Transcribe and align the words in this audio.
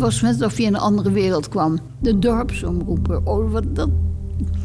was 0.00 0.20
net 0.20 0.32
alsof 0.32 0.56
je 0.58 0.62
in 0.62 0.74
een 0.74 0.80
andere 0.80 1.10
wereld 1.10 1.48
kwam. 1.48 1.78
De 2.00 2.18
dorpsomroeper. 2.18 3.20
Oh, 3.24 3.50
wat, 3.52 3.64
dat, 3.76 3.88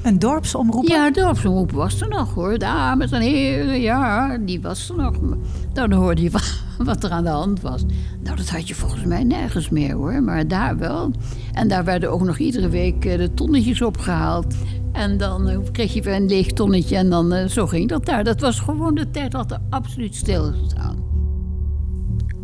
Een 0.03 0.19
dorpsomroeper? 0.19 0.91
ja, 0.91 1.11
dorpsomroeper 1.11 1.75
was 1.75 2.01
er 2.01 2.07
nog 2.09 2.33
hoor. 2.33 2.57
Dames 2.57 3.11
en 3.11 3.21
heren, 3.21 3.81
ja, 3.81 4.37
die 4.37 4.61
was 4.61 4.89
er 4.89 4.95
nog. 4.95 5.21
Nou, 5.21 5.89
dan 5.89 5.91
hoorde 5.91 6.21
je 6.21 6.29
wat, 6.29 6.61
wat 6.77 7.03
er 7.03 7.09
aan 7.09 7.23
de 7.23 7.29
hand 7.29 7.61
was. 7.61 7.85
Nou, 8.23 8.37
dat 8.37 8.49
had 8.49 8.67
je 8.67 8.75
volgens 8.75 9.05
mij 9.05 9.23
nergens 9.23 9.69
meer 9.69 9.93
hoor, 9.93 10.23
maar 10.23 10.47
daar 10.47 10.77
wel. 10.77 11.11
En 11.53 11.67
daar 11.67 11.83
werden 11.83 12.11
ook 12.11 12.21
nog 12.21 12.37
iedere 12.37 12.69
week 12.69 13.05
eh, 13.05 13.17
de 13.17 13.33
tonnetjes 13.33 13.81
opgehaald. 13.81 14.55
En 14.91 15.17
dan 15.17 15.49
eh, 15.49 15.57
kreeg 15.71 15.93
je 15.93 16.01
weer 16.01 16.15
een 16.15 16.27
leeg 16.27 16.51
tonnetje 16.53 16.95
en 16.95 17.09
dan 17.09 17.33
eh, 17.33 17.47
zo 17.47 17.67
ging 17.67 17.89
dat 17.89 18.05
daar. 18.05 18.23
Dat 18.23 18.41
was 18.41 18.59
gewoon 18.59 18.95
de 18.95 19.09
tijd 19.11 19.31
dat 19.31 19.51
er 19.51 19.59
absoluut 19.69 20.15
stilgestaan. 20.15 21.03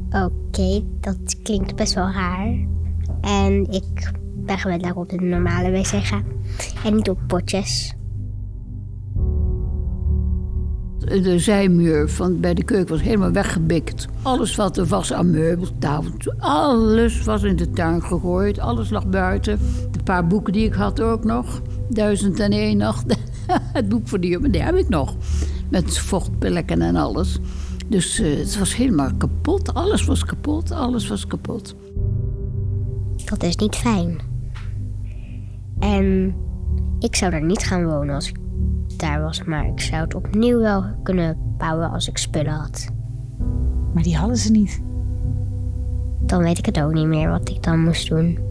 Oké, 0.09 0.83
dat 0.99 1.41
klinkt 1.43 1.75
best 1.75 1.93
wel 1.93 2.09
raar. 2.11 2.67
En 3.21 3.71
ik 3.71 4.11
ben 4.36 4.57
gewend 4.57 4.84
dat 4.84 4.96
op 4.96 5.10
de 5.10 5.16
normale 5.16 5.71
wc 5.71 5.86
ga. 5.86 6.21
En 6.84 6.96
niet 6.96 7.10
op 7.10 7.20
potjes. 7.28 7.96
De 10.97 11.39
zijmuur 11.39 12.10
van 12.10 12.39
bij 12.39 12.54
de 12.54 12.64
keuken 12.64 12.96
was 12.96 13.02
helemaal 13.02 13.32
weggebikt. 13.32 14.07
Alles 14.21 14.56
wat 14.56 14.78
er 14.78 14.86
was 14.86 15.14
aan 15.14 15.32
meubels, 15.32 15.71
tafels, 15.80 16.39
alles 16.39 17.24
was 17.24 17.44
in 17.44 17.56
de 17.56 17.71
tuin 17.71 18.04
gegooid. 18.04 18.60
Alles 18.60 18.89
lag 18.89 19.07
buiten. 19.07 19.60
De 19.92 20.04
paar 20.04 20.28
boeken 20.28 20.54
die 20.54 20.66
ik 20.66 20.74
had 20.74 21.02
ook 21.02 21.24
nog. 21.24 21.61
Duizend 21.89 22.39
en 22.39 22.52
één 22.52 22.78
nacht. 22.78 23.16
Het 23.74 23.89
boek 23.89 24.08
voor 24.08 24.19
die 24.19 24.30
jongen, 24.30 24.52
die 24.52 24.61
heb 24.61 24.75
ik 24.75 24.89
nog. 24.89 25.16
Met 25.69 25.97
vochtplekken 25.97 26.82
en 26.82 26.96
alles. 26.96 27.39
Dus 27.88 28.19
eh, 28.19 28.38
het 28.38 28.60
was 28.60 28.75
helemaal 28.75 29.10
kapot. 29.18 29.74
Alles 29.74 30.06
was 30.06 30.25
kapot. 30.25 30.72
Alles 30.72 31.08
was 31.08 31.28
kapot. 31.28 31.75
Dat 33.25 33.44
is 33.44 33.56
niet 33.56 33.75
fijn. 33.75 34.20
En 35.80 36.36
ik 37.00 37.16
zou 37.16 37.31
daar 37.31 37.44
niet 37.44 37.63
gaan 37.63 37.86
wonen 37.86 38.16
als 38.16 38.30
ik 38.30 38.38
daar 38.97 39.22
was. 39.22 39.44
Maar 39.44 39.67
ik 39.67 39.80
zou 39.80 40.03
het 40.03 40.16
opnieuw 40.16 40.59
wel 40.59 40.83
kunnen 41.03 41.38
bouwen 41.58 41.91
als 41.91 42.08
ik 42.08 42.17
spullen 42.17 42.53
had. 42.53 42.89
Maar 43.94 44.03
die 44.03 44.17
hadden 44.17 44.38
ze 44.38 44.52
niet. 44.52 44.81
Dan 46.19 46.44
weet 46.44 46.58
ik 46.58 46.66
het 46.66 46.81
ook 46.81 46.94
niet 46.94 47.08
meer 47.08 47.30
wat 47.30 47.50
ik 47.50 47.63
dan 47.63 47.80
moest 47.83 48.09
doen. 48.09 48.50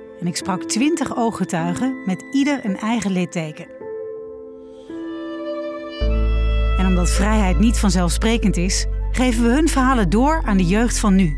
en 0.21 0.27
ik 0.27 0.35
sprak 0.35 0.63
20 0.63 1.15
ooggetuigen 1.15 1.95
met 2.05 2.25
ieder 2.31 2.65
een 2.65 2.77
eigen 2.77 3.11
litteken. 3.11 3.65
En 6.77 6.85
omdat 6.87 7.09
vrijheid 7.09 7.59
niet 7.59 7.77
vanzelfsprekend 7.77 8.57
is, 8.57 8.85
geven 9.11 9.43
we 9.43 9.49
hun 9.49 9.67
verhalen 9.67 10.09
door 10.09 10.41
aan 10.45 10.57
de 10.57 10.65
jeugd 10.65 10.99
van 10.99 11.15
nu. 11.15 11.37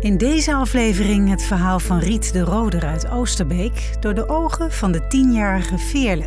In 0.00 0.16
deze 0.16 0.54
aflevering 0.54 1.28
het 1.28 1.42
verhaal 1.42 1.78
van 1.78 1.98
Riet 1.98 2.32
de 2.32 2.40
Roder 2.40 2.84
uit 2.84 3.08
Oosterbeek 3.08 3.96
door 4.00 4.14
de 4.14 4.28
ogen 4.28 4.72
van 4.72 4.92
de 4.92 5.06
tienjarige 5.06 5.78
Veerle. 5.78 6.26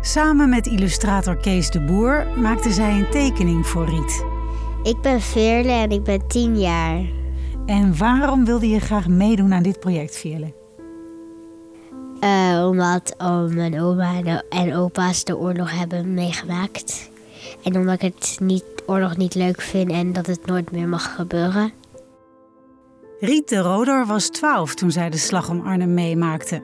Samen 0.00 0.48
met 0.48 0.66
illustrator 0.66 1.36
Kees 1.36 1.70
de 1.70 1.80
Boer 1.80 2.26
maakte 2.36 2.72
zij 2.72 2.90
een 2.90 3.10
tekening 3.10 3.66
voor 3.66 3.88
Riet. 3.88 4.24
Ik 4.82 5.00
ben 5.00 5.20
Veerle 5.20 5.72
en 5.72 5.90
ik 5.90 6.02
ben 6.02 6.26
tien 6.26 6.60
jaar. 6.60 7.23
En 7.66 7.98
waarom 7.98 8.44
wilde 8.44 8.68
je 8.68 8.80
graag 8.80 9.08
meedoen 9.08 9.52
aan 9.52 9.62
dit 9.62 9.80
project, 9.80 10.16
Veerle? 10.16 10.54
Eh, 12.20 12.66
omdat 12.68 13.14
oh, 13.18 13.44
mijn 13.44 13.80
oma 13.80 14.14
en, 14.14 14.44
en 14.48 14.76
opa's 14.76 15.24
de 15.24 15.38
oorlog 15.38 15.78
hebben 15.78 16.14
meegemaakt. 16.14 17.10
En 17.62 17.76
omdat 17.76 18.02
ik 18.02 18.14
het 18.14 18.36
niet, 18.40 18.64
oorlog 18.86 19.16
niet 19.16 19.34
leuk 19.34 19.60
vind 19.60 19.90
en 19.90 20.12
dat 20.12 20.26
het 20.26 20.46
nooit 20.46 20.70
meer 20.70 20.88
mag 20.88 21.14
gebeuren. 21.14 21.72
Riet 23.20 23.48
de 23.48 23.58
Roder 23.58 24.06
was 24.06 24.28
12 24.28 24.74
toen 24.74 24.90
zij 24.90 25.10
de 25.10 25.16
slag 25.16 25.48
om 25.48 25.66
Arnhem 25.66 25.94
meemaakte. 25.94 26.62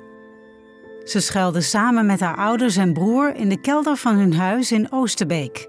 Ze 1.05 1.21
schuilde 1.21 1.61
samen 1.61 2.07
met 2.07 2.21
haar 2.21 2.37
ouders 2.37 2.77
en 2.77 2.93
broer 2.93 3.35
in 3.35 3.49
de 3.49 3.61
kelder 3.61 3.97
van 3.97 4.17
hun 4.17 4.35
huis 4.35 4.73
in 4.73 4.93
Oosterbeek. 4.93 5.69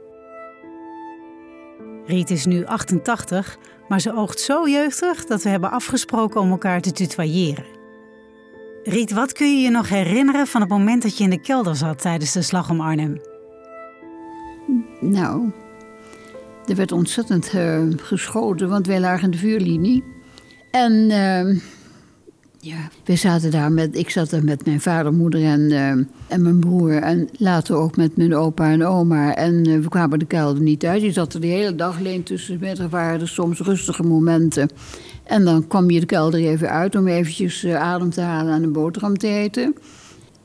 Riet 2.06 2.29
is 2.29 2.45
nu 2.45 2.66
88, 2.66 3.57
maar 3.88 4.01
ze 4.01 4.16
oogt 4.16 4.39
zo 4.39 4.69
jeugdig 4.69 5.25
dat 5.25 5.44
we 5.44 5.50
hebben 5.50 5.72
afgesproken 5.72 6.41
om 6.41 6.51
elkaar 6.51 6.81
te 6.81 6.91
tutoyeren. 6.91 7.66
Riet, 8.84 9.12
wat 9.12 9.34
kun 9.34 9.56
je 9.56 9.62
je 9.62 9.69
nog 9.69 9.89
herinneren 9.89 10.47
van 10.47 10.61
het 10.61 10.69
moment 10.69 11.01
dat 11.01 11.17
je 11.17 11.23
in 11.23 11.29
de 11.29 11.41
kelder 11.41 11.75
zat 11.75 12.01
tijdens 12.01 12.31
de 12.31 12.41
slag 12.41 12.69
om 12.69 12.81
Arnhem? 12.81 13.22
Nou, 15.00 15.51
er 16.66 16.75
werd 16.75 16.91
ontzettend 16.91 17.53
eh, 17.53 17.81
geschoten, 17.97 18.69
want 18.69 18.88
wij 18.88 19.00
lagen 19.00 19.23
in 19.23 19.31
de 19.31 19.38
vuurlinie. 19.38 20.03
En 20.72 21.09
eh, 21.09 21.57
ja, 22.61 22.89
we 23.03 23.16
zaten 23.16 23.51
daar 23.51 23.72
met, 23.72 23.97
ik 23.97 24.09
zat 24.09 24.29
daar 24.29 24.44
met 24.44 24.66
mijn 24.66 24.81
vader, 24.81 25.13
moeder 25.13 25.44
en, 25.44 25.72
eh, 25.72 25.89
en 26.27 26.41
mijn 26.41 26.59
broer. 26.59 26.94
En 26.94 27.29
later 27.38 27.75
ook 27.75 27.97
met 27.97 28.17
mijn 28.17 28.35
opa 28.35 28.72
en 28.72 28.85
oma. 28.85 29.35
En 29.35 29.66
eh, 29.66 29.79
we 29.79 29.89
kwamen 29.89 30.19
de 30.19 30.25
kelder 30.25 30.63
niet 30.63 30.85
uit. 30.85 31.01
Je 31.01 31.11
zat 31.11 31.33
er 31.33 31.41
de 31.41 31.47
hele 31.47 31.75
dag 31.75 31.97
alleen 31.97 32.23
tussen. 32.23 32.63
Er 32.63 32.89
waren 32.89 33.22
er 33.22 33.27
soms 33.27 33.59
rustige 33.59 34.03
momenten. 34.03 34.69
En 35.23 35.45
dan 35.45 35.67
kwam 35.67 35.89
je 35.89 35.99
de 35.99 36.05
kelder 36.05 36.39
even 36.39 36.69
uit 36.69 36.95
om 36.95 37.07
eventjes 37.07 37.63
eh, 37.63 37.81
adem 37.81 38.09
te 38.09 38.22
halen 38.22 38.53
en 38.53 38.63
een 38.63 38.72
boterham 38.72 39.17
te 39.17 39.28
eten. 39.28 39.75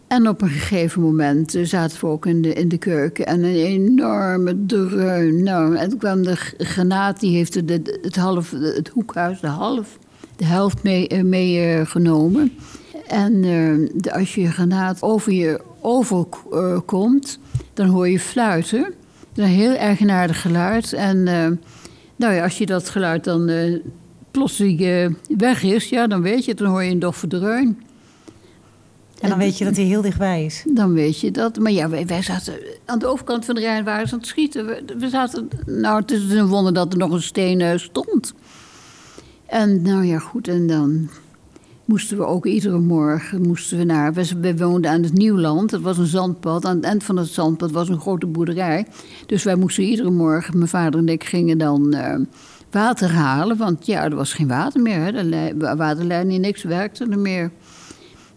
En 0.09 0.29
op 0.29 0.43
een 0.43 0.49
gegeven 0.49 1.03
moment 1.03 1.59
zaten 1.63 2.01
we 2.01 2.07
ook 2.07 2.27
in 2.27 2.43
de, 2.43 2.53
in 2.53 2.69
de 2.69 2.79
keuken 2.79 3.27
en 3.27 3.45
een 3.45 3.55
enorme 3.55 4.67
dreun. 4.67 5.43
Nou, 5.43 5.77
en 5.77 5.89
toen 5.89 5.99
kwam 5.99 6.23
de 6.23 6.37
granaat, 6.59 7.21
die 7.21 7.37
heeft 7.37 7.55
het, 7.55 7.99
het, 8.03 8.17
half, 8.17 8.51
het 8.51 8.89
hoekhuis, 8.89 9.41
de 9.41 9.47
half, 9.47 9.99
de 10.37 10.45
helft 10.45 10.83
meegenomen. 10.83 11.29
Mee, 11.29 11.79
eh, 11.79 11.87
genomen. 11.87 12.53
en 13.07 13.35
eh, 13.35 13.91
de, 13.95 14.13
als 14.13 14.35
je 14.35 14.51
granaat 14.51 15.03
over 15.03 15.33
je 15.33 15.61
overkomt, 15.81 17.39
dan 17.75 17.87
hoor 17.87 18.09
je 18.09 18.21
fluiten. 18.21 18.95
Een 19.35 19.45
heel 19.45 19.75
eigenaardig 19.75 20.41
geluid. 20.41 20.93
En 20.93 21.29
eh, 21.29 21.47
nou 22.17 22.35
ja, 22.35 22.43
als 22.43 22.59
je 22.59 22.67
dat 22.67 22.89
geluid 22.89 23.25
dan 23.25 23.49
eh 23.49 23.81
plotseling 24.37 24.81
eh, 24.81 25.37
weg 25.39 25.63
is, 25.63 25.89
ja, 25.89 26.07
dan 26.07 26.23
weet 26.23 26.45
je 26.45 26.51
het, 26.51 26.59
dan 26.59 26.69
hoor 26.69 26.83
je 26.83 26.91
een 26.91 26.99
doffe 26.99 27.27
dreun. 27.27 27.83
En 29.21 29.29
dan 29.29 29.39
weet 29.39 29.59
je 29.59 29.65
dat 29.65 29.77
hij 29.77 29.85
heel 29.85 30.03
dichtbij 30.03 30.45
is. 30.45 30.63
Dan 30.69 30.93
weet 30.93 31.21
je 31.21 31.31
dat. 31.31 31.59
Maar 31.59 31.73
ja, 31.73 31.89
wij, 31.89 32.07
wij 32.07 32.23
zaten 32.23 32.55
aan 32.85 32.99
de 32.99 33.07
overkant 33.07 33.45
van 33.45 33.55
de 33.55 33.61
Rijn 33.61 33.85
waren 33.85 34.09
ze 34.09 34.13
aan 34.13 34.19
het 34.19 34.29
schieten. 34.29 34.67
We, 34.67 34.85
we 34.99 35.09
zaten, 35.09 35.49
nou, 35.67 36.01
het 36.01 36.11
is 36.11 36.31
een 36.31 36.47
wonder 36.47 36.75
dat 36.75 36.93
er 36.93 36.99
nog 36.99 37.11
een 37.11 37.23
steen 37.23 37.61
eh, 37.61 37.79
stond. 37.79 38.35
En 39.47 39.83
nou 39.83 40.05
ja, 40.05 40.19
goed, 40.19 40.49
en 40.49 40.67
dan 40.67 41.09
moesten 41.87 42.17
we 42.17 42.25
ook 42.25 42.47
iedere 42.47 42.79
morgen 42.79 43.43
moesten 43.43 43.79
we 43.79 43.85
naar... 43.85 44.13
We, 44.13 44.57
woonden 44.57 44.91
aan 44.91 45.03
het 45.03 45.13
Nieuwland, 45.13 45.71
dat 45.71 45.81
was 45.81 45.99
een 45.99 46.07
zandpad. 46.07 46.65
Aan 46.65 46.77
het 46.77 46.85
eind 46.85 47.05
van 47.05 47.17
het 47.17 47.29
zandpad 47.29 47.71
was 47.71 47.89
een 47.89 48.01
grote 48.01 48.27
boerderij. 48.27 48.87
Dus 49.27 49.43
wij 49.43 49.57
moesten 49.57 49.85
iedere 49.85 50.11
morgen, 50.11 50.57
mijn 50.57 50.69
vader 50.69 51.01
en 51.01 51.09
ik 51.09 51.25
gingen 51.25 51.59
dan 51.59 51.93
eh, 51.93 52.21
water 52.71 53.11
halen. 53.11 53.57
Want 53.57 53.87
ja, 53.87 54.05
er 54.05 54.15
was 54.15 54.33
geen 54.33 54.49
water 54.49 54.81
meer, 54.81 55.01
hè. 55.01 55.13
de 55.13 55.25
lei- 55.25 55.55
waterleiding, 55.77 56.41
niks 56.41 56.63
werkte 56.63 57.07
er 57.11 57.19
meer. 57.19 57.51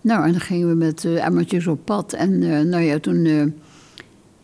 Nou, 0.02 0.26
en 0.26 0.32
dan 0.32 0.42
gingen 0.42 0.70
we 0.70 0.76
met 0.76 1.06
eh, 1.06 1.26
emmertjes 1.26 1.68
op 1.68 1.86
pad. 1.86 2.14
En 2.14 2.44
eh, 2.44 2.60
nou 2.60 2.84
ja, 2.84 3.00
toen 3.00 3.54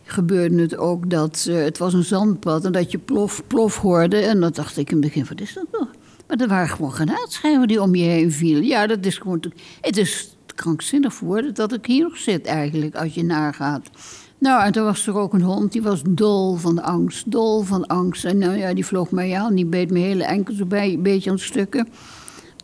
gebeurde 0.04 0.60
het 0.60 0.76
ook 0.76 1.10
dat 1.10 1.46
het 1.50 1.78
was 1.78 1.94
een 1.94 2.04
zandpad 2.04 2.64
en 2.64 2.72
dat 2.72 2.90
je 2.90 2.98
plof, 2.98 3.42
plof 3.46 3.76
hoorde. 3.76 4.16
En 4.16 4.40
dan 4.40 4.52
dacht 4.52 4.76
ik 4.76 4.90
in 4.90 4.96
het 4.96 5.06
begin, 5.06 5.26
wat 5.28 5.40
is 5.40 5.54
dat 5.54 5.66
nog? 5.72 5.88
Maar 6.28 6.36
er 6.36 6.48
waren 6.48 6.68
gewoon 6.68 6.92
granaatschijven 6.92 7.68
die 7.68 7.82
om 7.82 7.94
je 7.94 8.04
heen 8.04 8.32
vielen. 8.32 8.64
Ja, 8.64 8.86
dat 8.86 9.06
is 9.06 9.18
gewoon... 9.18 9.42
Het 9.80 9.96
is 9.96 10.36
krankzinnig 10.54 11.14
voor 11.14 11.28
woorden 11.28 11.54
dat 11.54 11.72
ik 11.72 11.86
hier 11.86 12.02
nog 12.02 12.16
zit 12.16 12.46
eigenlijk, 12.46 12.94
als 12.94 13.14
je 13.14 13.24
nagaat. 13.24 13.90
Nou, 14.38 14.62
en 14.62 14.72
toen 14.72 14.84
was 14.84 15.06
er 15.06 15.16
ook 15.16 15.32
een 15.32 15.42
hond, 15.42 15.72
die 15.72 15.82
was 15.82 16.02
dol 16.08 16.56
van 16.56 16.82
angst, 16.82 17.30
dol 17.30 17.62
van 17.62 17.86
angst. 17.86 18.24
En 18.24 18.38
nou 18.38 18.56
ja, 18.56 18.74
die 18.74 18.86
vloog 18.86 19.10
mij 19.10 19.38
aan, 19.38 19.54
die 19.54 19.66
beet 19.66 19.90
mijn 19.90 20.04
hele 20.04 20.24
enkel 20.24 20.54
zo 20.54 20.64
bij, 20.64 20.92
een 20.92 21.02
beetje 21.02 21.30
aan 21.30 21.38
stukken. 21.38 21.88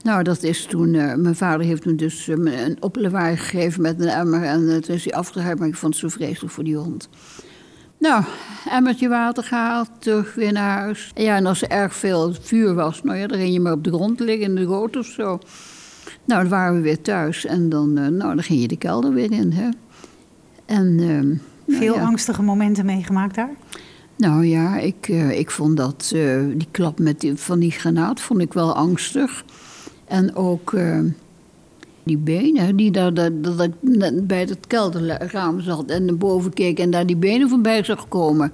Nou, 0.02 0.22
dat 0.22 0.42
is 0.42 0.64
toen... 0.64 0.94
eh, 0.94 1.14
mijn 1.14 1.36
vader 1.36 1.66
heeft 1.66 1.98
dus 1.98 2.28
eh, 2.28 2.36
me 2.36 2.64
een 2.64 2.76
oplawaai 2.82 3.36
gegeven 3.36 3.82
met 3.82 4.00
een 4.00 4.08
emmer... 4.08 4.42
en 4.42 4.62
uh, 4.62 4.76
toen 4.76 4.94
is 4.94 5.04
hij 5.04 5.14
afgehaald, 5.14 5.58
maar 5.58 5.68
ik 5.68 5.74
vond 5.74 5.92
het 5.92 6.02
zo 6.02 6.18
vreselijk 6.18 6.52
voor 6.52 6.64
die 6.64 6.76
hond. 6.76 7.08
Nou, 8.02 8.24
emmertje 8.70 9.08
water 9.08 9.44
gehaald, 9.44 9.88
terug 9.98 10.34
weer 10.34 10.52
naar 10.52 10.78
huis. 10.78 11.10
Ja, 11.14 11.36
en 11.36 11.46
als 11.46 11.62
er 11.62 11.68
erg 11.68 11.94
veel 11.94 12.34
vuur 12.40 12.74
was, 12.74 13.02
nou 13.02 13.18
ja, 13.18 13.26
dan 13.26 13.38
ging 13.38 13.52
je 13.52 13.60
maar 13.60 13.72
op 13.72 13.84
de 13.84 13.92
grond 13.92 14.20
liggen 14.20 14.46
in 14.46 14.54
de 14.54 14.66
goot 14.66 14.96
of 14.96 15.06
zo. 15.06 15.38
Nou, 16.24 16.40
dan 16.40 16.48
waren 16.48 16.74
we 16.74 16.80
weer 16.80 17.00
thuis 17.00 17.44
en 17.44 17.68
dan, 17.68 17.98
uh, 17.98 18.06
nou, 18.06 18.34
dan 18.34 18.42
ging 18.42 18.60
je 18.60 18.68
de 18.68 18.76
kelder 18.76 19.12
weer 19.12 19.32
in, 19.32 19.52
hè. 19.52 19.68
En... 20.66 20.98
Veel 21.66 21.86
nou, 21.86 22.00
ja. 22.00 22.06
angstige 22.06 22.42
momenten 22.42 22.86
meegemaakt 22.86 23.34
daar? 23.34 23.54
Nou 24.16 24.44
ja, 24.46 24.78
ik, 24.78 25.08
uh, 25.08 25.38
ik 25.38 25.50
vond 25.50 25.76
dat 25.76 26.08
die 26.56 26.68
klap 26.70 26.98
met 26.98 27.20
die, 27.20 27.36
van 27.36 27.58
die 27.58 27.70
granaat 27.70 28.20
vond 28.20 28.40
ik 28.40 28.52
wel 28.52 28.74
angstig. 28.74 29.44
En 30.04 30.34
ook 30.34 30.72
die 32.02 32.18
benen, 32.18 32.76
die 32.76 32.90
daar, 32.90 33.14
dat, 33.14 33.44
dat 33.44 33.70
bij 34.26 34.40
het 34.40 34.66
kelderraam 34.66 35.60
zat 35.60 35.90
en 35.90 36.04
naar 36.04 36.16
boven 36.16 36.52
keek 36.52 36.78
en 36.78 36.90
daar 36.90 37.06
die 37.06 37.16
benen 37.16 37.48
voorbij 37.48 37.84
zag 37.84 38.08
komen. 38.08 38.52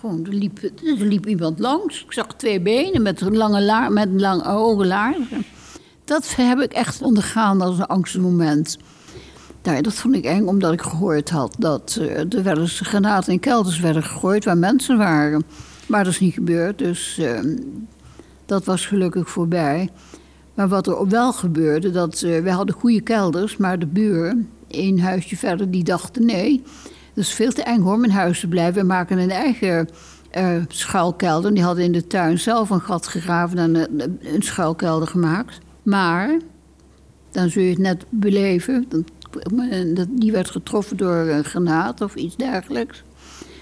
Gewoon, 0.00 0.26
er 0.26 1.04
liep, 1.04 1.26
iemand 1.26 1.58
langs. 1.58 2.04
Ik 2.04 2.12
zag 2.12 2.26
twee 2.36 2.60
benen 2.60 3.02
met 3.02 3.20
lange, 3.20 3.62
laar, 3.62 3.92
met 3.92 4.08
lange 4.12 4.48
hoge 4.48 4.86
laarzen. 4.86 5.44
Dat 6.04 6.34
heb 6.36 6.58
ik 6.58 6.72
echt 6.72 7.02
ondergaan 7.02 7.60
als 7.60 7.78
een 7.78 7.86
angstig 7.86 8.20
moment. 8.20 8.78
Nou, 9.62 9.82
dat 9.82 9.94
vond 9.94 10.14
ik 10.14 10.24
eng, 10.24 10.46
omdat 10.46 10.72
ik 10.72 10.80
gehoord 10.80 11.30
had 11.30 11.56
dat 11.58 11.98
uh, 12.00 12.34
er 12.34 12.42
wel 12.42 12.58
eens 12.58 12.80
granaten 12.80 13.32
in 13.32 13.40
kelders 13.40 13.80
werden 13.80 14.02
gegooid 14.02 14.44
waar 14.44 14.58
mensen 14.58 14.98
waren. 14.98 15.44
Maar 15.86 16.04
dat 16.04 16.12
is 16.12 16.20
niet 16.20 16.34
gebeurd, 16.34 16.78
dus 16.78 17.18
uh, 17.20 17.40
dat 18.46 18.64
was 18.64 18.86
gelukkig 18.86 19.30
voorbij. 19.30 19.90
Maar 20.60 20.68
wat 20.68 20.86
er 20.86 21.08
wel 21.08 21.32
gebeurde, 21.32 21.90
dat 21.90 22.22
uh, 22.22 22.42
we 22.42 22.50
hadden 22.50 22.74
goede 22.74 23.00
kelders, 23.00 23.56
maar 23.56 23.78
de 23.78 23.86
buren, 23.86 24.48
één 24.68 25.00
huisje 25.00 25.36
verder, 25.36 25.70
die 25.70 25.84
dachten 25.84 26.24
nee, 26.24 26.62
dat 27.14 27.24
is 27.24 27.32
veel 27.32 27.52
te 27.52 27.62
eng 27.62 27.80
hoor, 27.80 27.98
mijn 27.98 28.12
huis 28.12 28.40
te 28.40 28.48
blijven. 28.48 28.80
We 28.80 28.86
maken 28.86 29.18
een 29.18 29.30
eigen 29.30 29.88
uh, 30.38 30.48
schuilkelder. 30.68 31.54
Die 31.54 31.62
hadden 31.62 31.84
in 31.84 31.92
de 31.92 32.06
tuin 32.06 32.38
zelf 32.38 32.70
een 32.70 32.80
gat 32.80 33.06
gegraven 33.06 33.58
en 33.58 33.74
een, 33.74 34.18
een 34.34 34.42
schuilkelder 34.42 35.08
gemaakt. 35.08 35.58
Maar, 35.82 36.38
dan 37.30 37.50
zul 37.50 37.62
je 37.62 37.70
het 37.70 37.78
net 37.78 38.04
beleven, 38.08 38.88
die 40.08 40.32
werd 40.32 40.50
getroffen 40.50 40.96
door 40.96 41.16
een 41.16 41.44
granaat 41.44 42.00
of 42.00 42.14
iets 42.14 42.36
dergelijks. 42.36 43.02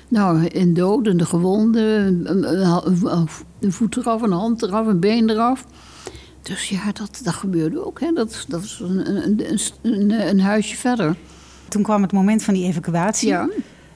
Nou, 0.09 0.44
in 0.44 0.75
dodende 0.75 1.25
gewonden, 1.25 2.06
een, 2.06 2.53
een, 2.53 3.29
een 3.61 3.73
voet 3.73 3.97
eraf, 3.97 4.23
een 4.23 4.33
hand 4.33 4.62
eraf, 4.62 4.87
een 4.87 5.01
been 5.01 5.31
eraf. 5.31 5.67
Dus 6.49 6.69
ja, 6.69 6.93
dat, 6.93 7.21
dat 7.23 7.35
gebeurde 7.35 7.85
ook. 7.87 8.00
Hè. 8.00 8.12
Dat, 8.12 8.45
dat 8.49 8.61
was 8.61 8.81
een, 8.81 9.17
een, 9.17 9.61
een, 9.83 10.11
een, 10.29 10.41
huisje 10.41 10.77
verder. 10.77 11.17
Toen 11.69 11.83
kwam 11.83 12.03
het 12.03 12.12
moment 12.12 12.43
van 12.43 12.55
die 12.55 12.65
evacuatie. 12.65 13.29
Ja. 13.29 13.49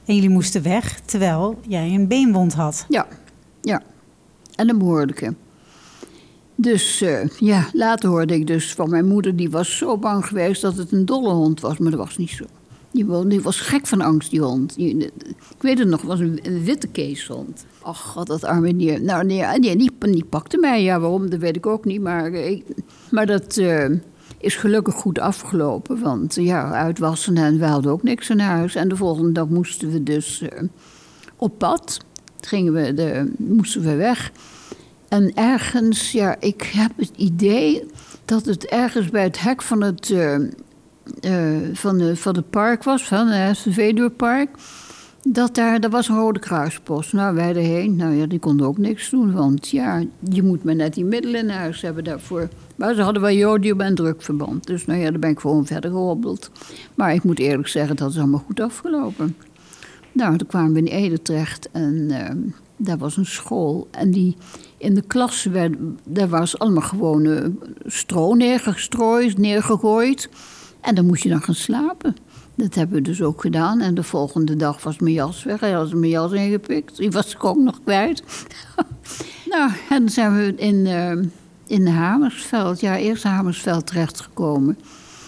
En 0.05 0.15
jullie 0.15 0.29
moesten 0.29 0.63
weg, 0.63 0.99
terwijl 0.99 1.59
jij 1.67 1.93
een 1.93 2.07
beenwond 2.07 2.53
had. 2.53 2.85
Ja, 2.89 3.07
ja. 3.61 3.81
En 4.55 4.69
een 4.69 4.77
behoorlijke. 4.77 5.33
Dus 6.55 7.01
uh, 7.01 7.27
ja, 7.39 7.69
later 7.71 8.09
hoorde 8.09 8.33
ik 8.33 8.47
dus 8.47 8.73
van 8.73 8.89
mijn 8.89 9.07
moeder... 9.07 9.35
die 9.35 9.49
was 9.49 9.77
zo 9.77 9.97
bang 9.97 10.25
geweest 10.25 10.61
dat 10.61 10.77
het 10.77 10.91
een 10.91 11.05
dolle 11.05 11.33
hond 11.33 11.59
was. 11.59 11.77
Maar 11.77 11.91
dat 11.91 11.99
was 11.99 12.17
niet 12.17 12.29
zo. 12.29 12.45
Die, 12.93 13.27
die 13.27 13.41
was 13.41 13.59
gek 13.59 13.87
van 13.87 14.01
angst, 14.01 14.29
die 14.29 14.41
hond. 14.41 14.77
Ik 14.77 15.11
weet 15.59 15.79
het 15.79 15.87
nog, 15.87 16.01
was 16.01 16.19
een, 16.19 16.63
witte 16.63 16.87
keeshond. 16.87 17.65
Ach, 17.81 17.99
god, 17.99 18.27
dat 18.27 18.43
arme 18.43 18.75
dier. 18.75 19.01
Nou, 19.01 19.25
nee, 19.25 19.75
die, 19.75 20.25
pakte 20.29 20.57
mij. 20.57 20.83
Ja, 20.83 20.99
waarom, 20.99 21.29
dat 21.29 21.39
weet 21.39 21.55
ik 21.55 21.65
ook 21.65 21.85
niet. 21.85 22.01
Maar, 22.01 22.31
maar 23.11 23.25
dat 23.25 23.57
uh, 23.57 23.89
is 24.37 24.55
gelukkig 24.55 24.93
goed 24.93 25.19
afgelopen. 25.19 25.99
Want 25.99 26.35
ja, 26.35 26.71
uitwassen 26.71 27.37
en 27.37 27.59
we 27.59 27.65
hadden 27.65 27.91
ook 27.91 28.03
niks 28.03 28.29
in 28.29 28.39
huis. 28.39 28.75
En 28.75 28.87
de 28.87 28.95
volgende 28.95 29.31
dag 29.31 29.47
moesten 29.47 29.91
we 29.91 30.03
dus 30.03 30.41
uh, 30.41 30.49
op 31.35 31.57
pad. 31.57 31.97
Gingen 32.39 32.73
we 32.73 32.93
de, 32.93 33.31
moesten 33.37 33.81
we 33.81 33.95
weg. 33.95 34.31
En 35.07 35.33
ergens, 35.33 36.11
ja, 36.11 36.35
ik 36.39 36.61
heb 36.61 36.91
het 36.95 37.11
idee 37.15 37.85
dat 38.25 38.45
het 38.45 38.65
ergens 38.65 39.09
bij 39.09 39.23
het 39.23 39.41
hek 39.41 39.61
van 39.61 39.81
het, 39.81 40.09
uh, 40.09 40.37
van, 41.73 41.97
de, 41.97 42.15
van 42.15 42.35
het 42.35 42.49
park 42.49 42.83
was, 42.83 43.07
van 43.07 43.27
het 43.27 43.65
Veduurpark. 43.69 44.49
Dat 45.27 45.55
daar, 45.55 45.79
daar 45.79 45.89
was 45.89 46.07
een 46.07 46.15
rode 46.15 46.39
kruispost. 46.39 47.13
Nou, 47.13 47.35
wij 47.35 47.49
erheen. 47.49 47.95
Nou 47.95 48.13
ja, 48.13 48.25
die 48.25 48.39
konden 48.39 48.67
ook 48.67 48.77
niks 48.77 49.09
doen. 49.09 49.33
Want 49.33 49.69
ja, 49.69 50.03
je 50.29 50.43
moet 50.43 50.63
maar 50.63 50.75
net 50.75 50.93
die 50.93 51.05
middelen 51.05 51.41
in 51.41 51.49
huis 51.49 51.81
hebben 51.81 52.03
daarvoor. 52.03 52.47
Maar 52.75 52.95
ze 52.95 53.01
hadden 53.01 53.21
wel 53.21 53.31
jodium 53.31 53.81
en 53.81 53.95
drukverband. 53.95 54.67
Dus 54.67 54.85
nou 54.85 54.99
ja, 54.99 55.09
daar 55.09 55.19
ben 55.19 55.29
ik 55.29 55.39
gewoon 55.39 55.65
verder 55.65 55.91
gehobbeld. 55.91 56.51
Maar 56.95 57.13
ik 57.13 57.23
moet 57.23 57.39
eerlijk 57.39 57.67
zeggen, 57.67 57.95
dat 57.95 58.09
is 58.09 58.17
allemaal 58.17 58.43
goed 58.45 58.59
afgelopen. 58.59 59.35
Nou, 60.11 60.37
toen 60.37 60.47
kwamen 60.47 60.73
we 60.73 60.79
in 60.79 60.85
Ede 60.85 61.21
terecht 61.21 61.69
en 61.71 61.93
uh, 62.09 62.29
daar 62.77 62.97
was 62.97 63.17
een 63.17 63.25
school. 63.25 63.87
En 63.91 64.11
die, 64.11 64.35
in 64.77 64.93
de 64.93 65.01
klas, 65.01 65.43
werd, 65.43 65.73
daar 66.03 66.29
was 66.29 66.59
allemaal 66.59 66.83
gewoon 66.83 67.25
uh, 67.25 67.45
stro 67.85 68.33
neergestrooid, 68.33 69.37
neergegooid. 69.37 70.29
En 70.83 70.95
dan 70.95 71.05
moest 71.05 71.23
je 71.23 71.29
dan 71.29 71.41
gaan 71.41 71.55
slapen. 71.55 72.15
Dat 72.55 72.75
hebben 72.75 72.95
we 72.95 73.01
dus 73.01 73.21
ook 73.21 73.41
gedaan. 73.41 73.79
En 73.79 73.95
de 73.95 74.03
volgende 74.03 74.55
dag 74.55 74.83
was 74.83 74.99
mijn 74.99 75.13
jas 75.13 75.43
weg. 75.43 75.59
Hij 75.59 75.71
had 75.71 75.93
mijn 75.93 76.11
jas 76.11 76.31
ingepikt. 76.31 76.97
Die 76.97 77.11
was 77.11 77.33
ik 77.33 77.43
ook 77.43 77.57
nog 77.57 77.79
kwijt. 77.83 78.23
nou, 79.51 79.71
en 79.89 79.99
dan 79.99 80.09
zijn 80.09 80.35
we 80.35 80.53
in, 80.55 80.85
uh, 80.85 81.11
in 81.67 81.87
Hamersveld, 81.87 82.79
ja, 82.79 82.97
eerst 82.97 83.23
Hamersveld 83.23 83.87
terechtgekomen. 83.87 84.77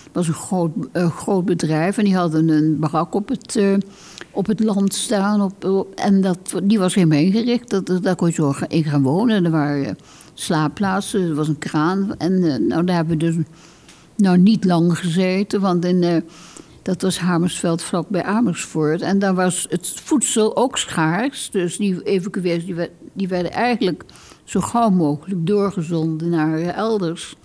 Het 0.03 0.13
was 0.13 0.27
een 0.27 0.33
groot, 0.33 0.71
uh, 0.93 1.15
groot 1.15 1.45
bedrijf 1.45 1.97
en 1.97 2.03
die 2.03 2.15
hadden 2.15 2.49
een 2.49 2.79
barak 2.79 3.13
op 3.13 3.27
het, 3.27 3.55
uh, 3.55 3.77
op 4.31 4.45
het 4.45 4.59
land 4.59 4.93
staan. 4.93 5.41
Op, 5.41 5.63
op, 5.63 5.93
en 5.93 6.21
dat, 6.21 6.61
die 6.63 6.79
was 6.79 6.95
helemaal 6.95 7.19
ingericht. 7.19 7.69
Dat, 7.69 8.03
daar 8.03 8.15
kon 8.15 8.27
je 8.27 8.33
zo 8.33 8.53
in 8.67 8.83
gaan 8.83 9.03
wonen. 9.03 9.45
Er 9.45 9.51
waren 9.51 9.97
slaapplaatsen, 10.33 11.21
er 11.21 11.35
was 11.35 11.47
een 11.47 11.57
kraan. 11.57 12.15
En 12.17 12.39
nou, 12.67 12.83
daar 12.83 12.95
hebben 12.95 13.17
we 13.17 13.25
dus 13.25 13.35
nou, 14.15 14.37
niet 14.37 14.65
lang 14.65 14.97
gezeten, 14.97 15.61
want 15.61 15.85
in... 15.85 16.23
Dat 16.85 17.01
was 17.01 17.19
Hamersveld 17.19 17.81
vlak 17.81 18.09
bij 18.09 18.23
Amersfoort. 18.23 19.01
En 19.01 19.19
daar 19.19 19.35
was 19.35 19.65
het 19.69 19.93
voedsel 20.03 20.55
ook 20.55 20.77
schaars. 20.77 21.49
Dus 21.51 21.77
die 21.77 22.03
evacuees 22.03 22.65
die, 22.65 22.75
die 23.13 23.27
werden 23.27 23.51
eigenlijk 23.51 24.03
zo 24.43 24.59
gauw 24.59 24.89
mogelijk 24.89 25.47
doorgezonden 25.47 26.29
naar 26.29 26.59
elders. 26.59 27.35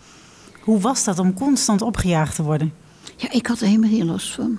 Hoe 0.61 0.81
was 0.81 1.05
dat 1.05 1.19
om 1.19 1.35
constant 1.35 1.83
opgejaagd 1.83 2.35
te 2.35 2.43
worden? 2.43 2.73
Ja, 3.17 3.33
ik 3.33 3.47
had 3.47 3.61
er 3.61 3.67
helemaal 3.67 3.91
geen 3.91 4.07
last 4.07 4.33
van. 4.33 4.59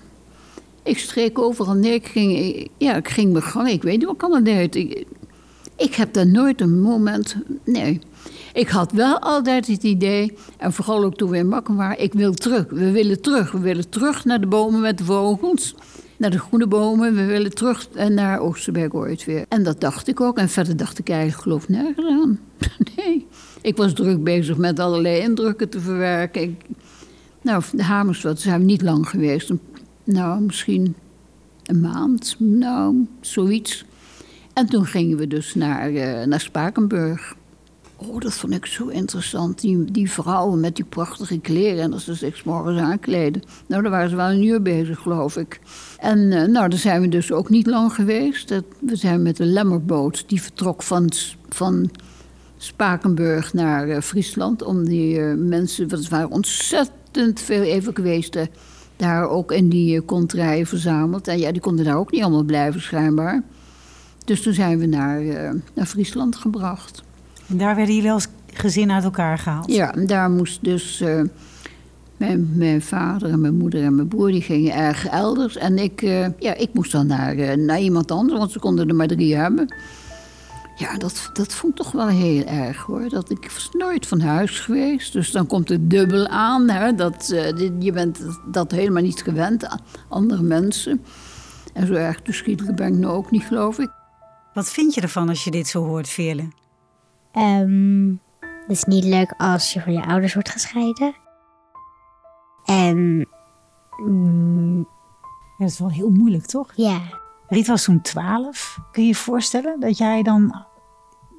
Ik 0.83 0.97
streek 0.97 1.39
overal 1.39 1.73
neer. 1.73 1.93
Ik 1.93 2.07
ging, 2.07 2.69
ja, 2.77 2.95
ik 2.95 3.09
ging 3.09 3.31
mijn 3.31 3.43
gang. 3.43 3.69
Ik 3.69 3.83
weet 3.83 3.97
niet 3.97 4.07
wat 4.07 4.17
kan 4.17 4.35
het 4.35 4.47
uit. 4.47 4.75
Ik, 4.75 5.05
ik 5.75 5.95
heb 5.95 6.13
daar 6.13 6.27
nooit 6.27 6.61
een 6.61 6.81
moment... 6.81 7.35
Nee. 7.65 8.01
Ik 8.53 8.69
had 8.69 8.91
wel 8.91 9.19
altijd 9.19 9.67
het 9.67 9.83
idee, 9.83 10.33
en 10.57 10.73
vooral 10.73 11.03
ook 11.03 11.15
toen 11.15 11.29
we 11.29 11.37
in 11.37 11.47
Makken 11.47 11.75
waren, 11.75 12.03
ik 12.03 12.13
wil 12.13 12.33
terug. 12.33 12.65
We 12.69 12.91
willen 12.91 13.21
terug. 13.21 13.51
We 13.51 13.59
willen 13.59 13.89
terug 13.89 14.25
naar 14.25 14.41
de 14.41 14.47
bomen 14.47 14.81
met 14.81 14.97
de 14.97 15.03
vogels. 15.03 15.75
Naar 16.17 16.29
de 16.29 16.39
groene 16.39 16.67
bomen. 16.67 17.15
We 17.15 17.25
willen 17.25 17.53
terug 17.53 17.87
naar 18.09 18.39
Oosterberg 18.39 18.93
ooit 18.93 19.25
weer. 19.25 19.45
En 19.49 19.63
dat 19.63 19.81
dacht 19.81 20.07
ik 20.07 20.21
ook. 20.21 20.37
En 20.37 20.49
verder 20.49 20.77
dacht 20.77 20.99
ik 20.99 21.09
eigenlijk, 21.09 21.41
geloof 21.41 21.67
nergens 21.67 22.07
aan. 22.07 22.39
Nee. 22.95 23.27
Ik 23.61 23.77
was 23.77 23.93
druk 23.93 24.23
bezig 24.23 24.57
met 24.57 24.79
allerlei 24.79 25.21
indrukken 25.21 25.69
te 25.69 25.79
verwerken. 25.79 26.57
Nou, 27.41 27.63
de 27.71 27.83
Hamersveld 27.83 28.39
zijn 28.39 28.59
we 28.59 28.65
niet 28.65 28.81
lang 28.81 29.09
geweest. 29.09 29.51
Nou, 30.03 30.41
misschien 30.41 30.95
een 31.65 31.81
maand. 31.81 32.35
Nou, 32.39 33.07
zoiets. 33.21 33.85
En 34.53 34.65
toen 34.65 34.85
gingen 34.85 35.17
we 35.17 35.27
dus 35.27 35.55
naar, 35.55 35.91
uh, 35.91 36.23
naar 36.23 36.39
Spakenburg. 36.39 37.35
Oh, 38.07 38.19
dat 38.19 38.33
vond 38.33 38.53
ik 38.53 38.65
zo 38.65 38.87
interessant. 38.87 39.61
Die, 39.61 39.91
die 39.91 40.11
vrouwen 40.11 40.59
met 40.59 40.75
die 40.75 40.85
prachtige 40.85 41.39
kleren. 41.39 41.83
En 41.83 41.93
als 41.93 42.03
ze 42.03 42.13
zich 42.13 42.45
morgens 42.45 42.79
aankleden. 42.79 43.41
Nou, 43.67 43.81
daar 43.81 43.91
waren 43.91 44.09
ze 44.09 44.15
wel 44.15 44.29
een 44.29 44.43
uur 44.43 44.61
bezig, 44.61 44.99
geloof 44.99 45.37
ik. 45.37 45.59
En 45.99 46.19
uh, 46.19 46.43
nou, 46.43 46.69
daar 46.69 46.79
zijn 46.79 47.01
we 47.01 47.07
dus 47.07 47.31
ook 47.31 47.49
niet 47.49 47.67
lang 47.67 47.93
geweest. 47.93 48.49
We 48.79 48.95
zijn 48.95 49.21
met 49.21 49.37
de 49.37 49.45
Lemmerboot. 49.45 50.23
Die 50.27 50.41
vertrok 50.41 50.83
van, 50.83 51.09
van 51.49 51.89
Spakenburg 52.57 53.53
naar 53.53 53.87
uh, 53.87 53.99
Friesland. 53.99 54.63
Om 54.63 54.85
die 54.85 55.17
uh, 55.17 55.33
mensen... 55.37 55.87
Want 55.87 56.01
het 56.01 56.11
waren 56.11 56.31
ontzettend 56.31 57.39
veel 57.39 57.61
evacuees 57.61 58.29
daar 58.95 59.27
ook 59.27 59.51
in 59.51 59.69
die 59.69 60.01
kontrijen 60.01 60.65
verzameld. 60.65 61.27
En 61.27 61.39
ja, 61.39 61.51
die 61.51 61.61
konden 61.61 61.85
daar 61.85 61.97
ook 61.97 62.11
niet 62.11 62.21
allemaal 62.21 62.43
blijven, 62.43 62.81
schijnbaar. 62.81 63.43
Dus 64.25 64.41
toen 64.41 64.53
zijn 64.53 64.79
we 64.79 64.85
naar, 64.85 65.23
naar 65.73 65.85
Friesland 65.85 66.35
gebracht. 66.35 67.03
Daar 67.53 67.75
werden 67.75 67.95
jullie 67.95 68.11
als 68.11 68.27
gezin 68.53 68.91
uit 68.91 69.03
elkaar 69.03 69.37
gehaald? 69.37 69.71
Ja, 69.71 69.91
daar 69.91 70.29
moest 70.29 70.63
dus... 70.63 71.01
Uh, 71.01 71.21
mijn, 72.17 72.49
mijn, 72.55 72.81
vader 72.81 73.29
en 73.29 73.41
mijn 73.41 73.57
moeder 73.57 73.83
en 73.83 73.95
mijn 73.95 74.07
broer 74.07 74.31
die 74.31 74.41
gingen 74.41 74.73
erg 74.75 75.07
elders. 75.07 75.57
En 75.57 75.77
ik, 75.77 76.01
uh, 76.01 76.27
ja, 76.39 76.53
ik 76.53 76.73
moest 76.73 76.91
dan 76.91 77.07
naar, 77.07 77.35
uh, 77.35 77.53
naar 77.53 77.79
iemand 77.79 78.11
anders, 78.11 78.39
want 78.39 78.51
ze 78.51 78.59
konden 78.59 78.87
er 78.87 78.95
maar 78.95 79.07
drie 79.07 79.35
hebben. 79.35 79.75
Ja, 80.75 80.97
dat, 80.97 81.29
dat 81.33 81.53
vond 81.53 81.71
ik 81.71 81.83
toch 81.85 81.91
wel 81.91 82.07
heel 82.07 82.45
erg 82.45 82.81
hoor. 82.81 83.09
Dat 83.09 83.29
ik 83.29 83.51
was 83.53 83.69
nooit 83.71 84.07
van 84.07 84.21
huis 84.21 84.59
geweest. 84.59 85.13
Dus 85.13 85.31
dan 85.31 85.47
komt 85.47 85.69
het 85.69 85.89
dubbel 85.89 86.27
aan. 86.27 86.69
Hè, 86.69 86.95
dat, 86.95 87.29
uh, 87.33 87.49
je 87.79 87.91
bent 87.91 88.19
dat 88.51 88.71
helemaal 88.71 89.03
niet 89.03 89.21
gewend 89.21 89.65
aan 89.65 89.79
andere 90.07 90.41
mensen. 90.41 91.01
En 91.73 91.87
zo 91.87 91.93
erg 91.93 92.21
toeschietelijk 92.21 92.77
ben 92.77 92.87
ik 92.87 92.93
nu 92.93 93.05
ook 93.05 93.31
niet, 93.31 93.43
geloof 93.43 93.79
ik. 93.79 93.89
Wat 94.53 94.69
vind 94.69 94.93
je 94.93 95.01
ervan 95.01 95.29
als 95.29 95.43
je 95.43 95.51
dit 95.51 95.67
zo 95.67 95.85
hoort, 95.85 96.09
Veerle? 96.09 96.47
Um, 97.33 98.21
het 98.41 98.69
is 98.69 98.83
niet 98.83 99.03
leuk 99.03 99.33
als 99.37 99.73
je 99.73 99.81
van 99.81 99.93
je 99.93 100.05
ouders 100.05 100.33
wordt 100.33 100.49
gescheiden. 100.49 101.15
En... 102.65 103.27
Mm, 103.97 104.77
ja, 105.57 105.67
dat 105.67 105.69
is 105.69 105.79
wel 105.79 105.91
heel 105.91 106.09
moeilijk, 106.09 106.45
toch? 106.45 106.71
Ja. 106.75 106.99
Riet 107.47 107.67
was 107.67 107.83
toen 107.83 108.01
12. 108.01 108.79
Kun 108.91 109.01
je 109.01 109.07
je 109.07 109.15
voorstellen 109.15 109.79
dat 109.79 109.97
jij 109.97 110.23
dan 110.23 110.65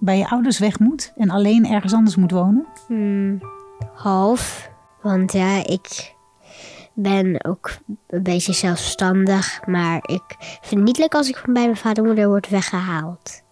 bij 0.01 0.19
je 0.19 0.29
ouders 0.29 0.59
weg 0.59 0.79
moet 0.79 1.13
en 1.17 1.31
alleen 1.31 1.67
ergens 1.67 1.93
anders 1.93 2.17
moet 2.17 2.31
wonen? 2.31 2.67
Hmm, 2.87 3.41
half. 3.95 4.71
Want 5.03 5.33
ja, 5.33 5.67
ik 5.67 6.15
ben 6.95 7.45
ook 7.45 7.71
een 8.07 8.23
beetje 8.23 8.53
zelfstandig. 8.53 9.67
Maar 9.67 9.97
ik 9.97 10.37
vind 10.39 10.75
het 10.75 10.85
niet 10.85 10.99
leuk 10.99 11.15
als 11.15 11.29
ik 11.29 11.37
van 11.37 11.53
bij 11.53 11.65
mijn 11.65 11.77
vader 11.77 12.03
en 12.03 12.09
moeder 12.09 12.29
word 12.29 12.49
weggehaald. 12.49 13.43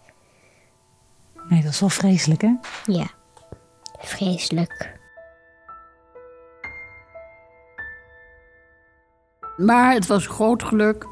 Nee, 1.50 1.62
dat 1.62 1.73
is 1.73 1.80
wel 1.80 1.88
vreselijk, 1.88 2.42
hè? 2.42 2.54
Ja, 2.85 3.07
vreselijk. 3.99 4.99
Maar 9.57 9.92
het 9.92 10.07
was 10.07 10.26
groot 10.26 10.62
geluk 10.62 11.07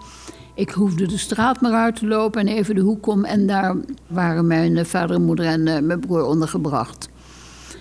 ik 0.59 0.71
hoefde 0.71 1.07
de 1.07 1.19
straat 1.19 1.61
maar 1.61 1.73
uit 1.73 1.97
te 1.97 2.07
lopen 2.07 2.41
en 2.41 2.49
even 2.49 2.75
de 2.75 2.81
hoek 2.81 3.07
om. 3.07 3.25
En 3.25 3.47
daar 3.47 3.77
waren 4.07 4.47
mijn 4.47 4.87
vader 4.87 5.17
en 5.17 5.23
moeder 5.23 5.47
en 5.47 5.67
uh, 5.67 5.79
mijn 5.79 6.01
broer 6.01 6.25
ondergebracht. 6.25 7.09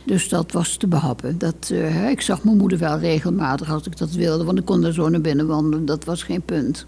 Dus 0.06 0.30
dat 0.30 0.52
was 0.52 0.78
te 0.78 0.88
behappen. 0.88 1.38
Dat, 1.38 1.70
uh, 1.72 2.10
ik 2.10 2.22
zag 2.22 2.44
mijn 2.44 2.58
moeder 2.58 2.78
wel 2.78 3.00
regelmatig 3.00 3.72
als 3.72 3.86
ik 3.86 3.98
dat 3.98 4.12
wilde, 4.12 4.44
want 4.44 4.58
ik 4.58 4.66
kon 4.66 4.84
er 4.84 4.94
zo 4.94 5.10
naar 5.10 5.22
binnen 5.22 5.48
wandelen. 5.48 5.86
Dat 5.86 6.06
was 6.06 6.24
geen 6.24 6.42
punt. 6.42 6.86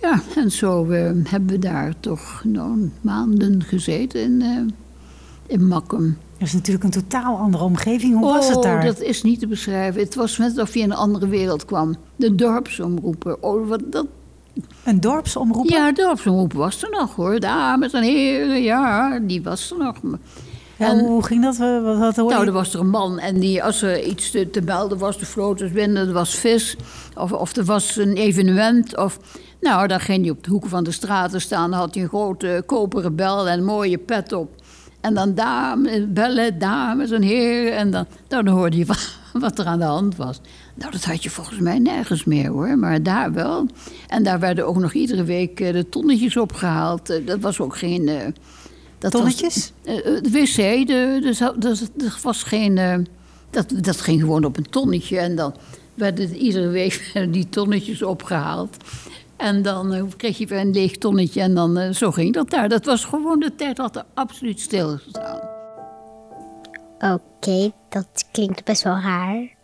Ja, 0.00 0.22
en 0.36 0.50
zo 0.50 0.84
uh, 0.84 1.10
hebben 1.24 1.46
we 1.50 1.58
daar 1.58 1.94
toch 2.00 2.42
nou, 2.44 2.90
maanden 3.00 3.62
gezeten 3.62 4.20
in, 4.20 4.74
in 5.46 5.66
Makkum. 5.66 6.18
Dat 6.38 6.48
is 6.48 6.54
natuurlijk 6.54 6.84
een 6.84 6.90
totaal 6.90 7.36
andere 7.36 7.64
omgeving. 7.64 8.14
Hoe 8.14 8.32
was 8.32 8.48
het 8.48 8.56
oh, 8.56 8.62
daar? 8.62 8.84
dat 8.84 9.00
is 9.00 9.22
niet 9.22 9.40
te 9.40 9.46
beschrijven. 9.46 10.00
Het 10.00 10.14
was 10.14 10.38
net 10.38 10.50
alsof 10.50 10.74
je 10.74 10.80
in 10.80 10.90
een 10.90 10.96
andere 10.96 11.28
wereld 11.28 11.64
kwam. 11.64 11.96
De 12.16 12.34
dorpsomroepen. 12.34 13.42
Oh, 13.42 13.68
wat, 13.68 13.80
dat, 13.86 14.06
een 14.84 15.00
dorpsomroep? 15.00 15.68
Ja, 15.68 15.92
dorpsomroep 15.92 16.52
was 16.52 16.82
er 16.82 16.90
nog 16.90 17.14
hoor. 17.14 17.40
Dames 17.40 17.92
en 17.92 18.02
heren, 18.02 18.62
ja, 18.62 19.18
die 19.18 19.42
was 19.42 19.70
er 19.70 19.78
nog. 19.78 19.96
En, 20.78 20.98
hoe 20.98 21.24
ging 21.24 21.42
dat? 21.42 21.56
Wat, 21.56 22.16
wat 22.16 22.28
nou, 22.28 22.46
er 22.46 22.52
was 22.52 22.74
er 22.74 22.80
een 22.80 22.90
man 22.90 23.18
en 23.18 23.40
die, 23.40 23.62
als 23.64 23.82
er 23.82 24.02
iets 24.02 24.30
te, 24.30 24.50
te 24.50 24.60
melden 24.60 24.98
was, 24.98 25.18
de 25.18 25.26
vloot 25.26 25.72
binnen, 25.72 26.06
er 26.06 26.12
was 26.12 26.34
vis, 26.34 26.76
of, 27.16 27.32
of 27.32 27.56
er 27.56 27.64
was 27.64 27.96
een 27.96 28.14
evenement, 28.14 28.96
of... 28.96 29.18
Nou, 29.60 29.86
dan 29.86 30.00
ging 30.00 30.22
hij 30.22 30.30
op 30.30 30.44
de 30.44 30.50
hoeken 30.50 30.70
van 30.70 30.84
de 30.84 30.90
straten 30.90 31.40
staan, 31.40 31.70
dan 31.70 31.78
had 31.78 31.94
hij 31.94 32.02
een 32.02 32.08
grote 32.08 32.62
koperen 32.66 33.14
bel 33.14 33.48
en 33.48 33.58
een 33.58 33.64
mooie 33.64 33.98
pet 33.98 34.32
op. 34.32 34.50
En 35.00 35.14
dan 35.14 35.34
dames, 35.34 36.12
bellen, 36.12 36.58
dames 36.58 37.10
en 37.10 37.22
heren, 37.22 37.76
en 37.76 37.90
dan, 37.90 38.06
dan 38.28 38.48
hoorde 38.48 38.76
je 38.76 38.86
wat 39.32 39.58
er 39.58 39.66
aan 39.66 39.78
de 39.78 39.84
hand 39.84 40.16
was. 40.16 40.40
Nou, 40.74 40.92
dat 40.92 41.04
had 41.04 41.22
je 41.22 41.30
volgens 41.30 41.58
mij 41.58 41.78
nergens 41.78 42.24
meer 42.24 42.50
hoor, 42.50 42.78
maar 42.78 43.02
daar 43.02 43.32
wel. 43.32 43.66
En 44.06 44.22
daar 44.22 44.40
werden 44.40 44.66
ook 44.66 44.76
nog 44.76 44.92
iedere 44.92 45.24
week 45.24 45.60
eh, 45.60 45.72
de 45.72 45.88
tonnetjes 45.88 46.36
opgehaald. 46.36 47.10
Eh, 47.10 47.26
dat 47.26 47.40
was 47.40 47.60
ook 47.60 47.76
geen. 47.76 48.34
Dat 48.98 49.10
tonnetjes? 49.10 49.72
Was, 49.84 49.94
uh, 49.96 50.04
de 50.04 50.30
wc, 50.30 50.86
de, 50.86 51.18
dus, 51.22 51.38
dus, 51.56 51.80
er 51.80 52.18
was 52.22 52.42
geen. 52.42 53.06
dat, 53.50 53.72
dat 53.76 54.00
ging 54.00 54.20
gewoon 54.20 54.44
op 54.44 54.56
een 54.56 54.70
tonnetje 54.70 55.18
en 55.18 55.36
dan 55.36 55.54
werden 55.94 56.36
iedere 56.36 56.68
week 56.68 57.12
die 57.30 57.48
tonnetjes 57.48 58.02
opgehaald. 58.02 58.76
En 59.36 59.62
dan 59.62 60.12
kreeg 60.16 60.38
je 60.38 60.46
weer 60.46 60.60
een 60.60 60.72
leeg 60.72 60.96
tonnetje 60.96 61.40
en 61.40 61.54
dan 61.54 61.94
zo 61.94 62.10
ging 62.10 62.34
dat 62.34 62.50
daar. 62.50 62.68
Dat 62.68 62.84
was 62.84 63.04
gewoon 63.04 63.40
de 63.40 63.54
tijd 63.54 63.76
dat 63.76 63.96
er 63.96 64.04
absoluut 64.14 64.60
stilgestaan. 64.60 65.40
Oké, 66.98 67.72
dat 67.88 68.24
klinkt 68.32 68.64
best 68.64 68.82
wel 68.82 68.98
raar. 68.98 69.56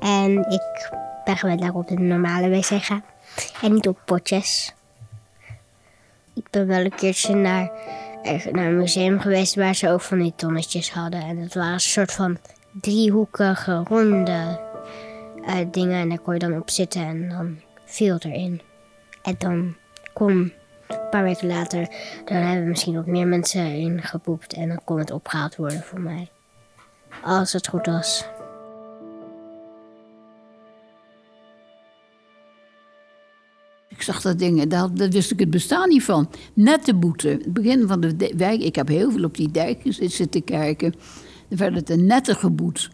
En 0.00 0.38
ik 0.38 0.90
ben 1.24 1.36
gewend 1.36 1.60
dat 1.60 1.68
ik 1.68 1.76
op 1.76 1.88
de 1.88 1.94
normale 1.94 2.48
wc 2.48 2.64
ga. 2.64 3.02
En 3.62 3.72
niet 3.72 3.88
op 3.88 3.98
potjes. 4.04 4.74
Ik 6.36 6.50
ben 6.50 6.66
wel 6.66 6.84
een 6.84 6.94
keertje 6.94 7.34
naar, 7.34 7.70
naar 8.52 8.66
een 8.66 8.76
museum 8.76 9.20
geweest 9.20 9.54
waar 9.54 9.74
ze 9.74 9.90
ook 9.90 10.00
van 10.00 10.18
die 10.18 10.32
tonnetjes 10.36 10.92
hadden. 10.92 11.20
En 11.20 11.40
dat 11.40 11.54
waren 11.54 11.72
een 11.72 11.80
soort 11.80 12.12
van 12.12 12.38
driehoekige, 12.72 13.82
ronde 13.88 14.60
uh, 15.46 15.54
dingen. 15.70 16.00
En 16.00 16.08
daar 16.08 16.18
kon 16.18 16.32
je 16.34 16.38
dan 16.38 16.56
op 16.56 16.70
zitten 16.70 17.02
en 17.02 17.28
dan 17.28 17.60
viel 17.84 18.16
erin. 18.18 18.60
En 19.22 19.34
dan 19.38 19.76
kon 20.12 20.52
een 20.86 21.08
paar 21.10 21.22
weken 21.22 21.48
later, 21.48 21.88
dan 22.24 22.36
hebben 22.36 22.68
misschien 22.68 22.94
wat 22.94 23.06
meer 23.06 23.26
mensen 23.26 23.72
in 23.74 24.02
gepoept. 24.02 24.52
En 24.52 24.68
dan 24.68 24.80
kon 24.84 24.98
het 24.98 25.10
opgehaald 25.10 25.56
worden 25.56 25.82
voor 25.82 26.00
mij. 26.00 26.30
Als 27.22 27.52
het 27.52 27.68
goed 27.68 27.86
was. 27.86 28.24
Zag 34.06 34.22
dat 34.22 34.38
ding, 34.38 34.66
daar, 34.66 34.90
wist 35.10 35.30
ik 35.30 35.38
het 35.38 35.50
bestaan 35.50 35.88
niet 35.88 36.04
van. 36.04 36.30
Nette 36.54 36.94
boete. 36.94 37.28
Het 37.28 37.52
begin 37.52 37.86
van 37.86 38.00
de 38.00 38.32
wijk, 38.36 38.60
ik 38.60 38.74
heb 38.74 38.88
heel 38.88 39.10
veel 39.10 39.24
op 39.24 39.36
die 39.36 39.50
dijkjes 39.50 39.98
zitten 39.98 40.44
kijken. 40.44 40.94
Er 41.48 41.56
werd 41.56 41.74
het 41.74 41.90
een 41.90 42.06
nette 42.06 42.34
geboet. 42.34 42.90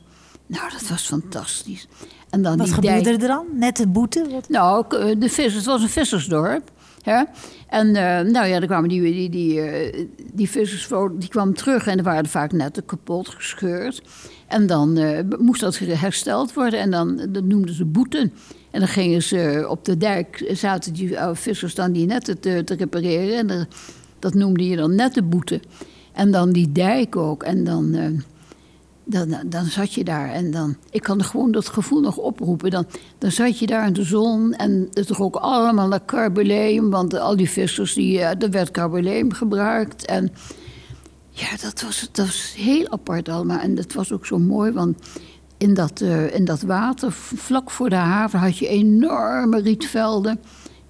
Nou, 0.47 0.71
dat 0.71 0.89
was 0.89 1.07
fantastisch. 1.07 1.89
En 2.31 2.43
dan 2.43 2.57
Wat 2.57 2.67
die 2.67 2.75
gebeurde 2.75 3.03
dijk... 3.03 3.23
er 3.23 3.29
dan? 3.29 3.47
Nette 3.53 3.89
boete? 3.89 4.29
Wat? 4.31 4.49
Nou, 4.49 4.85
eh, 4.89 5.21
de 5.21 5.29
vissers, 5.29 5.55
het 5.55 5.65
was 5.65 5.83
een 5.83 5.89
vissersdorp. 5.89 6.71
Hè? 7.03 7.23
En 7.69 7.87
uh, 7.87 8.33
nou 8.33 8.47
ja, 8.47 8.59
dan 8.59 8.69
kwamen 8.69 8.89
die, 8.89 9.03
die, 9.03 9.31
die, 9.31 9.55
uh, 9.55 10.07
die 10.33 10.51
vissers 10.51 10.89
die 11.19 11.29
kwamen 11.29 11.55
terug 11.55 11.87
en 11.87 11.99
er 11.99 12.05
waren 12.05 12.27
vaak 12.27 12.53
netten 12.53 12.85
kapot 12.85 13.29
gescheurd. 13.29 14.03
En 14.53 14.67
dan 14.67 14.99
uh, 14.99 15.19
moest 15.39 15.61
dat 15.61 15.79
hersteld 15.79 16.55
worden 16.55 16.81
en 16.81 16.91
dan 16.91 17.21
dat 17.29 17.45
noemden 17.45 17.75
ze 17.75 17.85
boeten. 17.85 18.33
En 18.71 18.81
dan 18.81 18.89
gingen 18.89 19.23
ze 19.23 19.67
op 19.69 19.85
de 19.85 19.97
dijk, 19.97 20.51
zaten 20.53 20.93
die 20.93 21.17
vissers 21.33 21.75
dan 21.75 21.93
die 21.93 22.07
netten 22.07 22.41
te, 22.41 22.63
te 22.65 22.75
repareren. 22.75 23.51
En 23.51 23.69
dat, 24.19 24.35
noemde 24.35 24.67
je 24.67 24.77
dan 24.77 24.95
nettenboete. 24.95 25.61
En 26.13 26.31
dan 26.31 26.53
die 26.53 26.73
dijk 26.73 27.17
ook. 27.17 27.43
En 27.43 27.65
dan, 27.65 27.97
dan, 29.05 29.37
dan 29.47 29.65
zat 29.65 29.93
je 29.93 30.05
daar. 30.05 30.31
En 30.31 30.51
dan, 30.51 30.77
ik 30.91 31.03
kan 31.03 31.25
gewoon 31.25 31.53
dat 31.53 31.69
gevoel 31.69 32.01
nog 32.01 32.17
oproepen. 32.17 32.71
Dan, 32.71 32.87
dan 33.19 33.31
zat 33.31 33.59
je 33.59 33.67
daar 33.67 33.87
in 33.87 33.93
de 33.93 34.05
zon. 34.05 34.55
En 34.55 34.89
het 34.93 35.11
rook 35.11 35.37
allemaal 35.37 35.89
naar 35.89 36.05
carboleum. 36.05 36.91
Want 36.91 37.19
al 37.19 37.37
die 37.37 37.51
vissers, 37.51 37.95
die, 37.95 38.21
er 38.21 38.51
werd 38.51 38.71
carboleum 38.71 39.33
gebruikt. 39.33 40.07
En 40.07 40.33
ja, 41.33 41.57
dat 41.63 41.83
was, 41.83 42.09
dat 42.13 42.27
was 42.27 42.55
heel 42.57 42.91
apart 42.91 43.29
allemaal. 43.29 43.59
En 43.59 43.75
dat 43.75 43.93
was 43.93 44.13
ook 44.13 44.27
zo 44.27 44.39
mooi, 44.39 44.73
want 44.73 44.99
in 45.57 45.75
dat, 45.75 46.01
uh, 46.01 46.35
in 46.35 46.45
dat 46.45 46.63
water, 46.63 47.13
vlak 47.13 47.71
voor 47.71 47.89
de 47.89 47.97
haven, 47.97 48.39
had 48.39 48.59
je 48.59 48.69
enorme 48.69 49.61
rietvelden. 49.61 50.41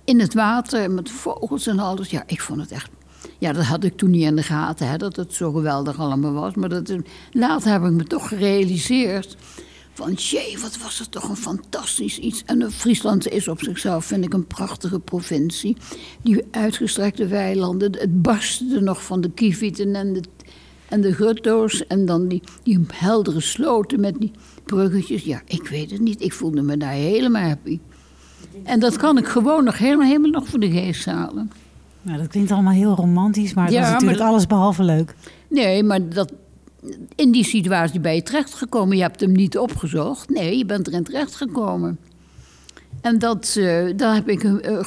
In 0.05 0.21
het 0.21 0.35
water 0.35 0.91
met 0.91 1.11
vogels 1.11 1.67
en 1.67 1.79
alles. 1.79 2.11
Ja, 2.11 2.23
ik 2.27 2.41
vond 2.41 2.61
het 2.61 2.71
echt. 2.71 2.91
Ja, 3.39 3.53
dat 3.53 3.65
had 3.65 3.85
ik 3.85 3.97
toen 3.97 4.11
niet 4.11 4.23
in 4.23 4.37
de 4.37 4.43
gaten, 4.43 4.89
hè, 4.89 4.97
dat 4.97 5.17
het 5.17 5.35
zo 5.35 5.53
geweldig 5.53 5.99
allemaal 5.99 6.33
was. 6.33 6.55
Maar 6.55 6.69
dat, 6.69 6.93
later 7.31 7.73
heb 7.73 7.85
ik 7.85 7.91
me 7.91 8.05
toch 8.05 8.29
gerealiseerd. 8.29 9.37
Van 9.95 10.13
jee, 10.13 10.59
wat 10.59 10.79
was 10.79 10.99
het 10.99 11.11
toch 11.11 11.29
een 11.29 11.37
fantastisch 11.37 12.19
iets. 12.19 12.43
En 12.47 12.73
Friesland 12.73 13.29
is 13.29 13.49
op 13.49 13.61
zichzelf, 13.61 14.05
vind 14.05 14.25
ik, 14.25 14.35
een 14.35 14.47
prachtige 14.47 15.01
provincie. 15.01 15.77
Die 16.23 16.45
uitgestrekte 16.51 17.27
weilanden, 17.27 17.93
het 17.99 18.23
barstte 18.23 18.81
nog 18.81 19.05
van 19.05 19.21
de 19.21 19.31
kievieten 19.31 19.95
en 19.95 20.13
de, 20.13 20.23
en 20.89 21.01
de 21.01 21.15
gutto's. 21.15 21.87
En 21.87 22.07
dan 22.07 22.29
die, 22.29 22.43
die 22.63 22.87
heldere 22.93 23.41
sloten 23.41 24.01
met 24.01 24.15
die 24.19 24.31
bruggetjes. 24.65 25.25
Ja, 25.25 25.43
ik 25.47 25.69
weet 25.69 25.91
het 25.91 26.01
niet. 26.01 26.21
Ik 26.21 26.33
voelde 26.33 26.63
me 26.63 26.77
daar 26.77 26.93
helemaal 26.93 27.43
happy. 27.43 27.81
En 28.65 28.81
dat 28.81 28.97
kan 28.97 29.19
ik 29.19 29.27
gewoon 29.27 29.65
nog 29.65 29.79
helemaal, 29.79 30.07
helemaal 30.07 30.31
nog 30.31 30.49
voor 30.49 30.61
de 30.61 30.71
geest 30.71 31.05
halen. 31.05 31.51
Nou, 32.03 32.19
dat 32.19 32.29
klinkt 32.29 32.51
allemaal 32.51 32.73
heel 32.73 32.95
romantisch, 32.95 33.55
maar 33.55 33.65
het 33.65 33.75
ja, 33.75 33.87
is 33.87 33.93
natuurlijk 33.93 34.21
alles 34.21 34.47
behalve 34.47 34.83
leuk. 34.83 35.15
Nee, 35.49 35.83
maar 35.83 36.09
dat, 36.09 36.33
in 37.15 37.33
die 37.33 37.45
situatie 37.45 38.01
ben 38.01 38.15
je 38.15 38.23
terechtgekomen. 38.23 38.97
Je 38.97 39.03
hebt 39.03 39.21
hem 39.21 39.33
niet 39.33 39.59
opgezocht. 39.59 40.29
Nee, 40.29 40.59
je 40.59 40.67
bent 40.67 40.87
erin 40.87 41.05
terechtgekomen. 41.05 41.99
En 43.01 43.19
dat, 43.19 43.55
uh, 43.59 43.93
daar 43.97 44.15
heb 44.15 44.29
ik 44.29 44.43
uh, 44.43 44.55
uh, 44.62 44.83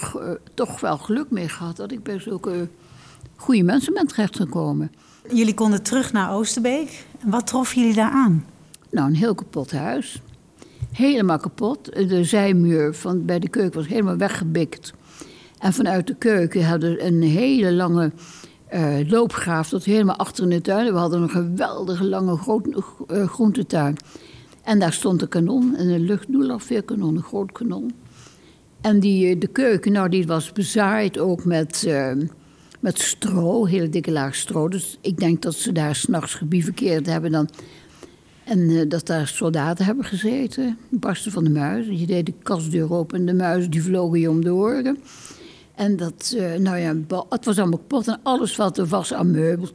toch 0.54 0.80
wel 0.80 0.98
geluk 0.98 1.30
mee 1.30 1.50
gehad. 1.50 1.76
Dat 1.76 1.92
ik 1.92 2.04
bij 2.04 2.20
zulke 2.20 2.68
goede 3.36 3.64
mensen 3.64 3.94
ben 3.94 4.08
terechtgekomen. 4.08 4.92
Jullie 5.34 5.54
konden 5.54 5.84
terug 5.84 6.12
naar 6.12 6.32
Oosterbeek. 6.32 7.06
Wat 7.24 7.48
trof 7.48 7.74
jullie 7.74 7.94
daar 7.94 8.12
aan? 8.12 8.46
Nou, 8.92 9.08
een 9.08 9.16
heel 9.16 9.36
kapot 9.36 9.72
huis. 9.72 10.22
Helemaal 10.92 11.38
kapot. 11.38 11.86
De 11.94 12.24
zijmuur 12.24 12.94
van, 12.94 13.26
bij 13.26 13.40
de 13.40 13.50
keuken 13.50 13.80
was 13.80 13.90
helemaal 13.90 14.18
weggebikt. 14.18 14.94
En 15.60 15.74
vanuit 15.74 16.08
de 16.08 16.16
keuken 16.16 16.68
hadden 16.68 17.06
een 17.06 17.22
hele 17.22 17.74
lange 17.74 18.12
eh, 18.76 19.10
loopgraaf 19.10 19.70
tot 19.70 19.84
helemaal 19.84 20.16
achter 20.16 20.44
in 20.44 20.50
de 20.50 20.62
tuin. 20.62 20.94
We 20.94 21.00
hadden 21.00 21.22
een 21.22 21.30
geweldige 21.30 22.04
lange 22.04 22.38
groot, 22.38 22.68
eh, 23.08 23.28
groentetuin. 23.28 23.98
En 24.64 24.80
daar 24.80 24.94
stond 24.94 25.22
een 25.22 25.28
kanon, 25.28 25.80
een 25.80 26.00
luchtdoelafweerkanon, 26.00 27.16
een 27.16 27.24
groot 27.24 27.52
kanon. 27.52 27.94
En 28.82 29.00
die, 29.00 29.30
eh, 29.30 29.40
de 29.40 29.48
keuken, 29.48 29.92
nou, 29.92 30.10
die 30.10 30.28
was 30.28 30.52
bezaaid 30.52 31.18
ook 31.18 31.46
met, 31.46 31.84
eh, 31.88 32.12
met 32.80 33.00
stro, 33.00 33.66
hele 33.66 33.90
dikke 33.90 34.12
laag 34.12 34.36
stro. 34.36 34.68
Dus 34.68 34.98
ik 35.02 35.18
denk 35.18 35.42
dat 35.42 35.56
ze 35.56 35.72
daar 35.72 35.96
s'nachts 35.96 36.34
gebivakkeerd 36.34 37.06
hebben 37.06 37.32
dan. 37.32 37.50
En 38.44 38.90
dat 38.90 39.06
daar 39.06 39.28
soldaten 39.28 39.86
hebben 39.86 40.06
gezeten, 40.06 40.78
barsten 40.90 41.32
van 41.32 41.44
de 41.44 41.50
muizen. 41.50 42.00
Je 42.00 42.06
deed 42.06 42.26
de 42.26 42.34
kastdeur 42.44 42.94
open 42.94 43.20
en 43.20 43.26
de 43.26 43.34
muizen 43.34 43.72
die 43.72 43.84
vlogen 43.84 44.20
je 44.20 44.30
om 44.30 44.44
de 44.44 44.54
oren. 44.54 44.98
En 45.76 45.98
dat, 45.98 46.34
eh, 46.38 46.54
nou 46.54 46.78
ja, 46.78 46.96
het 47.30 47.46
was 47.46 47.60
allemaal 47.60 47.80
kapot. 47.80 48.08
En 48.08 48.20
alles 48.24 48.56
wat 48.56 48.78
er 48.78 48.86
was 48.86 49.14
aan 49.14 49.32
meubels, 49.32 49.74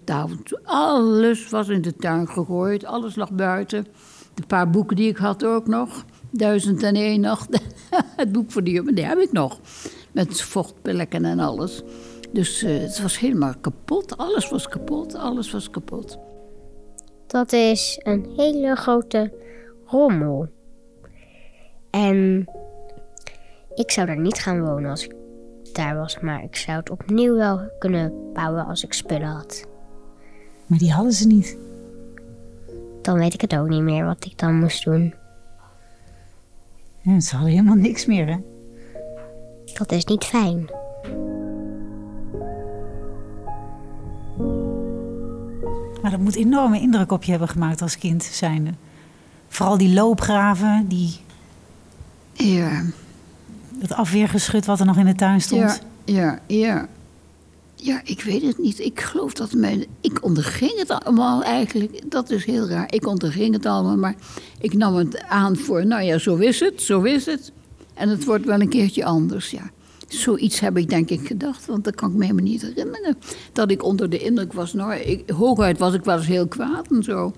alles 0.64 1.48
was 1.48 1.68
in 1.68 1.82
de 1.82 1.96
tuin 1.96 2.28
gegooid. 2.28 2.84
Alles 2.84 3.14
lag 3.14 3.32
buiten. 3.32 3.86
De 4.34 4.46
paar 4.46 4.70
boeken 4.70 4.96
die 4.96 5.08
ik 5.08 5.16
had 5.16 5.44
ook 5.44 5.66
nog. 5.66 6.04
Duizend 6.30 6.82
en 6.82 6.94
één 6.94 7.20
nacht. 7.20 7.60
het 8.16 8.32
boek 8.32 8.50
voor 8.50 8.64
die 8.64 8.74
jongen, 8.74 8.94
die 8.94 9.04
heb 9.04 9.18
ik 9.18 9.32
nog. 9.32 9.60
Met 10.12 10.40
vochtplekken 10.40 11.24
en 11.24 11.38
alles. 11.38 11.82
Dus 12.32 12.62
eh, 12.62 12.78
het 12.78 13.02
was 13.02 13.18
helemaal 13.18 13.54
kapot. 13.60 14.16
Alles 14.16 14.48
was 14.48 14.68
kapot. 14.68 15.14
Alles 15.14 15.50
was 15.50 15.70
kapot. 15.70 16.18
Dat 17.26 17.52
is 17.52 18.00
een 18.02 18.32
hele 18.36 18.76
grote 18.76 19.32
rommel. 19.86 20.48
En 21.90 22.48
ik 23.74 23.90
zou 23.90 24.06
daar 24.06 24.20
niet 24.20 24.38
gaan 24.38 24.60
wonen 24.64 24.90
als 24.90 25.04
ik 25.04 25.14
daar 25.74 25.96
was, 25.96 26.20
maar 26.20 26.42
ik 26.42 26.56
zou 26.56 26.78
het 26.78 26.90
opnieuw 26.90 27.34
wel 27.34 27.60
kunnen 27.78 28.32
bouwen 28.32 28.66
als 28.66 28.84
ik 28.84 28.92
spullen 28.92 29.28
had. 29.28 29.66
Maar 30.66 30.78
die 30.78 30.92
hadden 30.92 31.12
ze 31.12 31.26
niet. 31.26 31.56
Dan 33.02 33.18
weet 33.18 33.34
ik 33.34 33.40
het 33.40 33.56
ook 33.56 33.68
niet 33.68 33.82
meer 33.82 34.04
wat 34.04 34.24
ik 34.24 34.38
dan 34.38 34.58
moest 34.58 34.84
doen. 34.84 35.14
Ja, 37.00 37.20
ze 37.20 37.34
hadden 37.34 37.52
helemaal 37.52 37.74
niks 37.74 38.06
meer, 38.06 38.26
hè? 38.26 38.36
Dat 39.74 39.92
is 39.92 40.04
niet 40.04 40.24
fijn. 40.24 40.70
Maar 46.02 46.10
dat 46.10 46.20
moet 46.20 46.36
enorme 46.36 46.80
indruk 46.80 47.12
op 47.12 47.24
je 47.24 47.30
hebben 47.30 47.48
gemaakt 47.48 47.82
als 47.82 47.98
kind 47.98 48.22
zijnde. 48.22 48.70
Vooral 49.48 49.78
die 49.78 49.94
loopgraven, 49.94 50.88
die, 50.88 51.20
Ja, 52.32 52.82
dat 53.80 53.92
afweergeschut 53.92 54.66
wat 54.66 54.80
er 54.80 54.86
nog 54.86 54.96
in 54.96 55.06
de 55.06 55.14
tuin 55.14 55.40
stond. 55.40 55.60
ja, 55.60 55.78
ja, 56.04 56.40
ja. 56.46 56.88
Ja, 57.82 58.00
ik 58.04 58.22
weet 58.22 58.42
het 58.42 58.58
niet. 58.58 58.78
Ik 58.78 59.00
geloof 59.00 59.32
dat 59.32 59.52
mijn... 59.52 59.84
Ik 60.00 60.24
onderging 60.24 60.78
het 60.78 60.90
allemaal 60.90 61.42
eigenlijk. 61.42 62.10
Dat 62.10 62.30
is 62.30 62.44
heel 62.44 62.68
raar. 62.68 62.92
Ik 62.92 63.06
onderging 63.06 63.54
het 63.54 63.66
allemaal, 63.66 63.96
maar 63.96 64.14
ik 64.58 64.74
nam 64.74 64.94
het 64.94 65.22
aan 65.22 65.56
voor... 65.56 65.86
Nou 65.86 66.02
ja, 66.02 66.18
zo 66.18 66.36
is 66.36 66.60
het, 66.60 66.82
zo 66.82 67.02
is 67.02 67.26
het. 67.26 67.52
En 67.94 68.08
het 68.08 68.24
wordt 68.24 68.44
wel 68.44 68.60
een 68.60 68.68
keertje 68.68 69.04
anders, 69.04 69.50
ja. 69.50 69.70
Zoiets 70.08 70.60
heb 70.60 70.76
ik 70.76 70.88
denk 70.88 71.10
ik 71.10 71.26
gedacht, 71.26 71.66
want 71.66 71.84
dat 71.84 71.94
kan 71.94 72.10
ik 72.10 72.16
me 72.16 72.22
helemaal 72.22 72.44
niet 72.44 72.62
herinneren. 72.62 73.16
Dat 73.52 73.70
ik 73.70 73.84
onder 73.84 74.10
de 74.10 74.18
indruk 74.18 74.52
was. 74.52 74.72
Nou, 74.72 74.94
ik, 74.94 75.30
hooguit 75.30 75.78
was 75.78 75.94
ik 75.94 76.04
wel 76.04 76.16
eens 76.16 76.26
heel 76.26 76.48
kwaad 76.48 76.86
en 76.90 77.02
zo. 77.02 77.32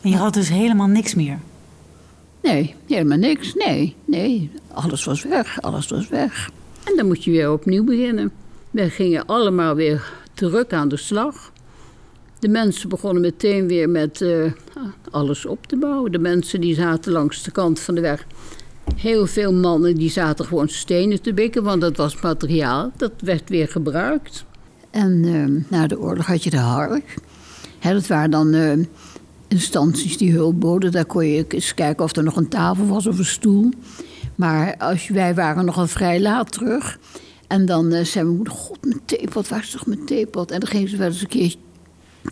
En 0.00 0.10
je 0.10 0.16
had 0.16 0.34
dus 0.34 0.48
helemaal 0.48 0.86
niks 0.86 1.14
meer. 1.14 1.38
Nee, 2.44 2.74
helemaal 2.86 3.18
niks. 3.18 3.54
Nee, 3.54 3.96
nee. 4.04 4.50
Alles 4.72 5.04
was 5.04 5.22
weg. 5.22 5.62
Alles 5.62 5.88
was 5.88 6.08
weg. 6.08 6.50
En 6.84 6.96
dan 6.96 7.06
moet 7.06 7.24
je 7.24 7.30
weer 7.30 7.52
opnieuw 7.52 7.84
beginnen. 7.84 8.32
We 8.70 8.90
gingen 8.90 9.26
allemaal 9.26 9.74
weer 9.74 10.12
terug 10.34 10.68
aan 10.68 10.88
de 10.88 10.96
slag. 10.96 11.52
De 12.38 12.48
mensen 12.48 12.88
begonnen 12.88 13.22
meteen 13.22 13.66
weer 13.66 13.88
met 13.88 14.20
eh, 14.20 14.52
alles 15.10 15.46
op 15.46 15.66
te 15.66 15.76
bouwen. 15.76 16.12
De 16.12 16.18
mensen 16.18 16.60
die 16.60 16.74
zaten 16.74 17.12
langs 17.12 17.42
de 17.42 17.50
kant 17.50 17.80
van 17.80 17.94
de 17.94 18.00
weg. 18.00 18.26
Heel 18.96 19.26
veel 19.26 19.52
mannen 19.52 19.94
die 19.94 20.10
zaten 20.10 20.44
gewoon 20.44 20.68
stenen 20.68 21.22
te 21.22 21.34
bikken, 21.34 21.62
want 21.62 21.80
dat 21.80 21.96
was 21.96 22.20
materiaal. 22.20 22.90
Dat 22.96 23.12
werd 23.18 23.48
weer 23.48 23.68
gebruikt. 23.68 24.44
En 24.90 25.24
eh, 25.24 25.70
na 25.70 25.86
de 25.86 26.00
oorlog 26.00 26.26
had 26.26 26.44
je 26.44 26.50
de 26.50 26.56
hark. 26.56 27.14
Hè, 27.78 27.92
dat 27.92 28.06
waren 28.06 28.30
dan 28.30 28.52
eh, 28.52 28.72
instanties 29.48 30.16
die 30.16 30.32
hulp 30.32 30.60
boden. 30.60 30.92
Daar 30.92 31.04
kon 31.04 31.26
je 31.26 31.44
eens 31.48 31.74
kijken 31.74 32.04
of 32.04 32.16
er 32.16 32.22
nog 32.22 32.36
een 32.36 32.48
tafel 32.48 32.86
was 32.86 33.06
of 33.06 33.18
een 33.18 33.24
stoel. 33.24 33.70
Maar 34.34 34.76
als, 34.76 35.08
wij 35.08 35.34
waren 35.34 35.64
nogal 35.64 35.86
vrij 35.86 36.20
laat 36.20 36.52
terug. 36.52 36.98
En 37.46 37.66
dan 37.66 37.92
eh, 37.92 38.04
zei 38.04 38.24
mijn 38.24 38.36
moeder, 38.36 38.54
god, 38.54 38.84
mijn 38.84 39.00
theepot, 39.04 39.48
waar 39.48 39.62
is 39.62 39.70
toch 39.70 39.86
mijn 39.86 40.06
theepot? 40.06 40.50
En 40.50 40.60
dan 40.60 40.68
ging 40.68 40.88
ze 40.88 40.96
wel 40.96 41.06
eens 41.06 41.20
een 41.20 41.26
keer 41.26 41.54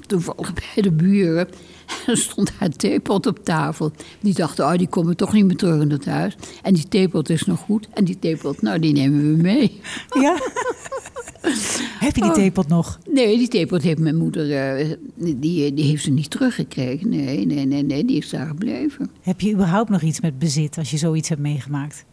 toevallig 0.07 0.53
bij 0.53 0.83
de 0.83 0.93
buren. 0.93 1.49
En 1.87 2.07
er 2.13 2.17
stond 2.17 2.53
haar 2.59 2.69
theepot 2.71 3.27
op 3.27 3.45
tafel. 3.45 3.93
Die 4.21 4.35
dachten, 4.35 4.65
oh, 4.65 4.77
die 4.77 4.89
komen 4.89 5.17
toch 5.17 5.33
niet 5.33 5.45
meer 5.45 5.57
terug 5.57 5.81
in 5.81 5.91
het 5.91 6.07
huis. 6.07 6.37
En 6.63 6.75
die 6.75 6.89
theepot 6.89 7.29
is 7.29 7.45
nog 7.45 7.61
goed. 7.61 7.89
En 7.95 8.05
die 8.05 8.19
theepot, 8.19 8.63
nou, 8.63 8.79
die 8.79 8.93
nemen 8.93 9.37
we 9.37 9.43
mee. 9.43 9.81
Ja? 10.21 10.37
Heb 12.07 12.15
je 12.15 12.21
die 12.21 12.31
Oh. 12.31 12.37
theepot 12.37 12.69
nog? 12.69 12.99
Nee, 13.11 13.39
die 13.39 13.49
theepot 13.49 13.83
heeft 13.83 13.99
mijn 13.99 14.17
moeder, 14.17 14.77
eh, 14.77 14.91
die, 15.17 15.75
die 15.75 15.85
heeft 15.85 16.03
ze 16.05 16.11
niet 16.11 16.31
teruggekregen. 16.31 17.09
Nee, 17.09 17.47
nee, 17.47 17.65
nee, 17.65 17.83
nee, 17.83 18.05
die 18.05 18.17
is 18.17 18.31
daar 18.31 18.47
gebleven. 18.47 19.11
Heb 19.21 19.41
je 19.41 19.53
überhaupt 19.53 19.91
nog 19.91 20.03
iets 20.03 20.21
met 20.21 20.39
bezit 20.39 20.79
als 20.79 20.91
je 20.91 20.97
zoiets 20.97 21.29
hebt 21.29 21.41
meegemaakt? 21.41 22.05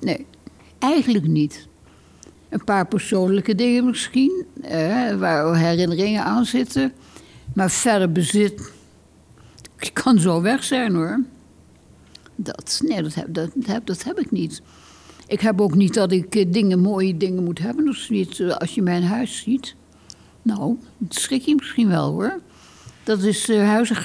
Nee, 0.00 0.26
eigenlijk 0.78 1.26
niet. 1.26 1.68
Een 2.48 2.64
paar 2.64 2.86
persoonlijke 2.86 3.54
dingen 3.54 3.84
misschien, 3.86 4.44
eh, 4.62 5.14
waar 5.16 5.56
herinneringen 5.56 6.24
aan 6.24 6.44
zitten. 6.44 6.92
Maar 7.54 7.70
verder 7.70 8.12
bezit 8.12 8.72
kan 9.92 10.18
zo 10.18 10.40
weg 10.42 10.64
zijn 10.64 10.94
hoor. 10.94 11.20
Dat, 12.36 12.80
nee, 12.84 13.02
dat 13.02 13.14
heb, 13.14 13.26
dat, 13.34 13.50
heb, 13.66 13.86
dat 13.86 14.04
heb 14.04 14.18
ik 14.18 14.30
niet. 14.30 14.62
Ik 15.26 15.40
heb 15.40 15.60
ook 15.60 15.74
niet 15.74 15.94
dat 15.94 16.12
ik 16.12 16.34
eh, 16.34 16.52
dingen, 16.52 16.80
mooie 16.80 17.16
dingen 17.16 17.44
moet 17.44 17.58
hebben 17.58 17.88
of 17.88 17.96
zoiets. 17.96 18.40
Eh, 18.40 18.56
Als 18.56 18.74
je 18.74 18.82
mijn 18.82 19.02
huis 19.02 19.38
ziet, 19.42 19.74
nou, 20.42 20.78
dat 20.98 21.14
schrik 21.14 21.42
je 21.42 21.54
misschien 21.54 21.88
wel 21.88 22.10
hoor. 22.10 22.40
Dat 23.02 23.22
is 23.22 23.48
eh 23.48 23.68
huizen. 23.68 23.96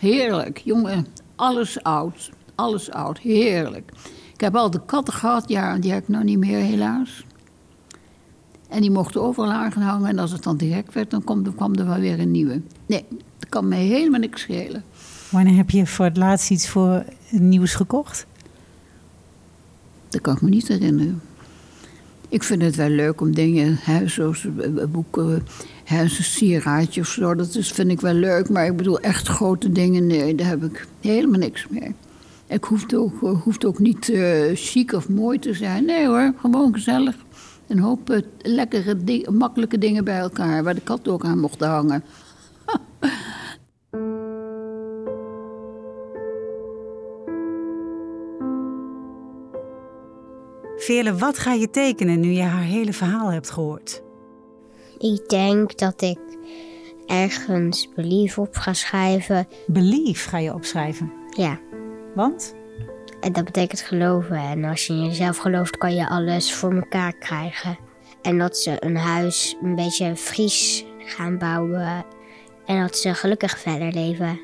Heerlijk, 0.00 0.58
jongen. 0.58 1.06
Alles 1.36 1.82
oud. 1.82 2.30
Alles 2.54 2.90
oud. 2.90 3.18
Heerlijk. 3.18 3.90
Ik 4.32 4.40
heb 4.40 4.56
al 4.56 4.70
de 4.70 4.80
katten 4.86 5.14
gehad, 5.14 5.48
ja, 5.48 5.78
die 5.78 5.92
heb 5.92 6.02
ik 6.02 6.08
nou 6.08 6.24
niet 6.24 6.38
meer 6.38 6.58
helaas. 6.58 7.24
En 8.68 8.80
die 8.80 8.90
mochten 8.90 9.22
overal 9.22 9.70
hangen. 9.70 10.08
En 10.08 10.18
als 10.18 10.32
het 10.32 10.42
dan 10.42 10.60
gek 10.60 10.92
werd, 10.92 11.10
dan 11.10 11.24
kwam, 11.24 11.54
kwam 11.54 11.74
er 11.74 11.86
wel 11.86 11.98
weer 11.98 12.20
een 12.20 12.30
nieuwe. 12.30 12.60
Nee, 12.86 13.04
dat 13.38 13.48
kan 13.48 13.68
mij 13.68 13.84
helemaal 13.84 14.20
niks 14.20 14.40
schelen. 14.40 14.84
Wanneer 15.30 15.56
heb 15.56 15.70
je 15.70 15.86
voor 15.86 16.04
het 16.04 16.16
laatst 16.16 16.50
iets 16.50 16.68
voor 16.68 17.04
nieuws 17.30 17.74
gekocht? 17.74 18.26
Dat 20.08 20.20
kan 20.20 20.34
ik 20.34 20.40
me 20.40 20.48
niet 20.48 20.68
herinneren. 20.68 21.20
Ik 22.28 22.42
vind 22.42 22.62
het 22.62 22.76
wel 22.76 22.88
leuk 22.88 23.20
om 23.20 23.34
dingen, 23.34 23.76
hè, 23.80 24.08
zoals 24.08 24.46
eh, 24.58 24.84
boeken, 24.84 25.46
hè, 25.84 26.08
zo'n 26.08 26.24
sieraadje 26.24 27.00
of 27.00 27.06
zo. 27.06 27.34
Dat 27.34 27.54
is, 27.54 27.72
vind 27.72 27.90
ik 27.90 28.00
wel 28.00 28.14
leuk. 28.14 28.48
Maar 28.48 28.66
ik 28.66 28.76
bedoel, 28.76 29.00
echt 29.00 29.28
grote 29.28 29.72
dingen, 29.72 30.06
nee, 30.06 30.34
daar 30.34 30.48
heb 30.48 30.64
ik 30.64 30.86
helemaal 31.00 31.38
niks 31.38 31.66
mee. 31.68 31.94
Ik 32.46 32.64
hoef 32.64 32.92
ook, 32.94 33.22
eh, 33.22 33.42
hoeft 33.42 33.64
ook 33.64 33.78
niet 33.78 34.08
eh, 34.08 34.50
chic 34.54 34.92
of 34.92 35.08
mooi 35.08 35.38
te 35.38 35.54
zijn. 35.54 35.84
Nee 35.84 36.06
hoor, 36.06 36.32
gewoon 36.40 36.72
gezellig. 36.72 37.16
Een 37.66 37.78
hoop 37.78 38.10
eh, 38.10 38.22
lekkere, 38.38 39.26
makkelijke 39.30 39.78
dingen 39.78 40.04
bij 40.04 40.18
elkaar, 40.18 40.64
waar 40.64 40.74
de 40.74 40.80
kat 40.80 41.08
ook 41.08 41.24
aan 41.24 41.38
mocht 41.38 41.60
hangen. 41.60 42.04
Veerle, 50.76 51.14
wat 51.16 51.38
ga 51.38 51.52
je 51.52 51.70
tekenen 51.70 52.20
nu 52.20 52.28
je 52.28 52.42
haar 52.42 52.62
hele 52.62 52.92
verhaal 52.92 53.32
hebt 53.32 53.50
gehoord? 53.50 54.02
Ik 54.98 55.28
denk 55.28 55.78
dat 55.78 56.02
ik 56.02 56.18
ergens 57.06 57.88
belief 57.94 58.38
op 58.38 58.56
ga 58.56 58.72
schrijven. 58.72 59.46
Belief 59.66 60.24
ga 60.24 60.38
je 60.38 60.54
opschrijven. 60.54 61.12
Ja, 61.30 61.60
Want? 62.14 62.54
en 63.20 63.32
dat 63.32 63.44
betekent 63.44 63.80
geloven. 63.80 64.36
En 64.36 64.64
als 64.64 64.86
je 64.86 64.92
in 64.92 65.04
jezelf 65.04 65.36
gelooft, 65.36 65.76
kan 65.76 65.94
je 65.94 66.08
alles 66.08 66.54
voor 66.54 66.72
elkaar 66.74 67.12
krijgen. 67.18 67.78
En 68.22 68.38
dat 68.38 68.56
ze 68.58 68.76
een 68.84 68.96
huis 68.96 69.56
een 69.62 69.74
beetje 69.74 70.16
Fries 70.16 70.84
gaan 70.98 71.38
bouwen. 71.38 72.04
En 72.66 72.80
dat 72.80 72.96
ze 72.96 73.14
gelukkig 73.14 73.58
verder 73.58 73.92
leven. 73.92 74.40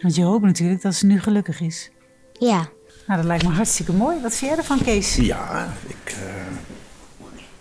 Want 0.00 0.14
je 0.14 0.22
hoopt 0.22 0.44
natuurlijk 0.44 0.82
dat 0.82 0.94
ze 0.94 1.06
nu 1.06 1.20
gelukkig 1.20 1.60
is. 1.60 1.90
Ja, 2.32 2.68
Nou, 3.06 3.18
dat 3.20 3.24
lijkt 3.24 3.44
me 3.44 3.50
hartstikke 3.50 3.92
mooi. 3.92 4.20
Wat 4.22 4.34
vind 4.34 4.50
jij 4.50 4.58
ervan, 4.58 4.82
Kees? 4.82 5.16
Ja, 5.16 5.72
ik 5.86 6.10
eh, 6.10 6.16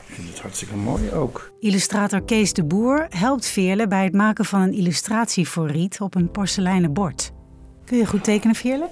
vind 0.05 0.29
het 0.29 0.39
hartstikke 0.39 0.75
mooi 0.75 1.11
ook. 1.11 1.51
Illustrator 1.59 2.23
Kees 2.23 2.53
de 2.53 2.63
Boer 2.63 3.07
helpt 3.09 3.45
Veerle 3.45 3.87
bij 3.87 4.03
het 4.03 4.13
maken 4.13 4.45
van 4.45 4.61
een 4.61 4.73
illustratie 4.73 5.47
voor 5.47 5.71
Riet 5.71 6.01
op 6.01 6.15
een 6.15 6.31
porseleinen 6.31 6.93
bord. 6.93 7.31
Kun 7.85 7.97
je 7.97 8.05
goed 8.05 8.23
tekenen, 8.23 8.55
Veerle? 8.55 8.89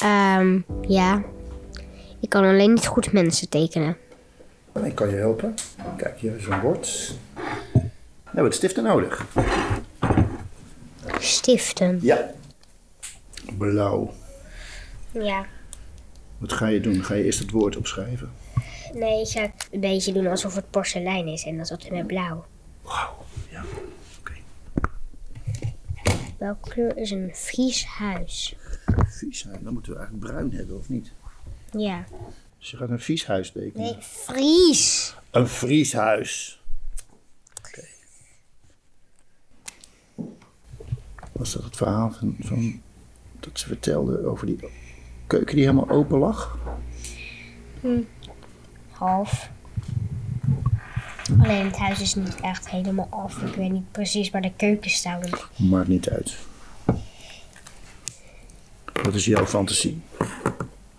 Ehm, 0.00 0.60
ja. 0.80 1.22
Ik 2.20 2.28
kan 2.28 2.44
alleen 2.44 2.72
niet 2.72 2.86
goed 2.86 3.12
mensen 3.12 3.48
tekenen. 3.48 3.96
Ik 4.84 4.94
kan 4.94 5.08
je 5.08 5.16
helpen. 5.16 5.54
Kijk, 5.96 6.18
hier 6.18 6.36
is 6.36 6.46
een 6.46 6.60
bord. 6.60 7.14
hebben 7.72 7.90
we 8.32 8.42
het 8.42 8.54
stiften 8.54 8.82
nodig. 8.82 9.26
Stiften. 11.18 11.98
Ja. 12.02 12.30
Blauw. 13.58 14.12
Ja. 15.12 15.46
Wat 16.38 16.52
ga 16.52 16.66
je 16.66 16.80
doen? 16.80 17.04
Ga 17.04 17.14
je 17.14 17.24
eerst 17.24 17.38
het 17.38 17.50
woord 17.50 17.76
opschrijven? 17.76 18.30
Nee, 18.92 19.20
ik 19.20 19.28
ga 19.28 19.52
een 19.70 19.80
beetje 19.80 20.12
doen 20.12 20.26
alsof 20.26 20.54
het 20.54 20.70
porselein 20.70 21.26
is 21.26 21.44
en 21.44 21.56
dat 21.56 21.78
is 21.78 21.90
met 21.90 22.06
blauw. 22.06 22.46
Wauw. 22.82 23.24
Ja. 23.50 23.64
Oké. 24.18 24.32
Welke 26.38 26.70
kleur 26.70 26.96
is 26.96 27.10
een 27.10 27.30
Fries 27.34 27.84
huis? 27.84 28.56
Vies 29.06 29.44
huis. 29.44 29.58
Dan 29.62 29.72
moeten 29.72 29.92
we 29.92 29.98
eigenlijk 29.98 30.26
bruin 30.26 30.52
hebben, 30.52 30.78
of 30.78 30.88
niet? 30.88 31.12
Ja. 31.72 32.04
Dus 32.58 32.70
je 32.70 32.76
gaat 32.76 32.90
een 32.90 33.00
vies 33.00 33.26
huis 33.26 33.50
tekenen. 33.50 33.86
Nee, 33.86 33.96
Fries. 34.00 35.14
Een 35.30 35.46
Fries 35.46 35.92
huis. 35.92 36.60
Oké. 37.58 37.84
Was 41.32 41.52
dat 41.52 41.64
het 41.64 41.76
verhaal 41.76 42.12
van, 42.12 42.36
van 42.40 42.80
dat 43.40 43.58
ze 43.58 43.66
vertelde 43.66 44.26
over 44.26 44.46
die 44.46 44.58
keuken 45.26 45.54
die 45.56 45.64
helemaal 45.64 45.88
open 45.88 46.18
lag? 46.18 46.58
Half. 48.90 49.50
Alleen 51.42 51.64
het 51.64 51.76
huis 51.76 52.00
is 52.00 52.14
niet 52.14 52.40
echt 52.40 52.70
helemaal 52.70 53.08
af. 53.10 53.42
Ik 53.42 53.54
weet 53.54 53.70
niet 53.70 53.90
precies 53.90 54.30
waar 54.30 54.42
de 54.42 54.52
keuken 54.56 54.90
staan. 54.90 55.20
Maakt 55.56 55.88
niet 55.88 56.08
uit. 56.08 56.36
Wat 59.02 59.14
is 59.14 59.24
jouw 59.24 59.46
fantasie? 59.46 60.00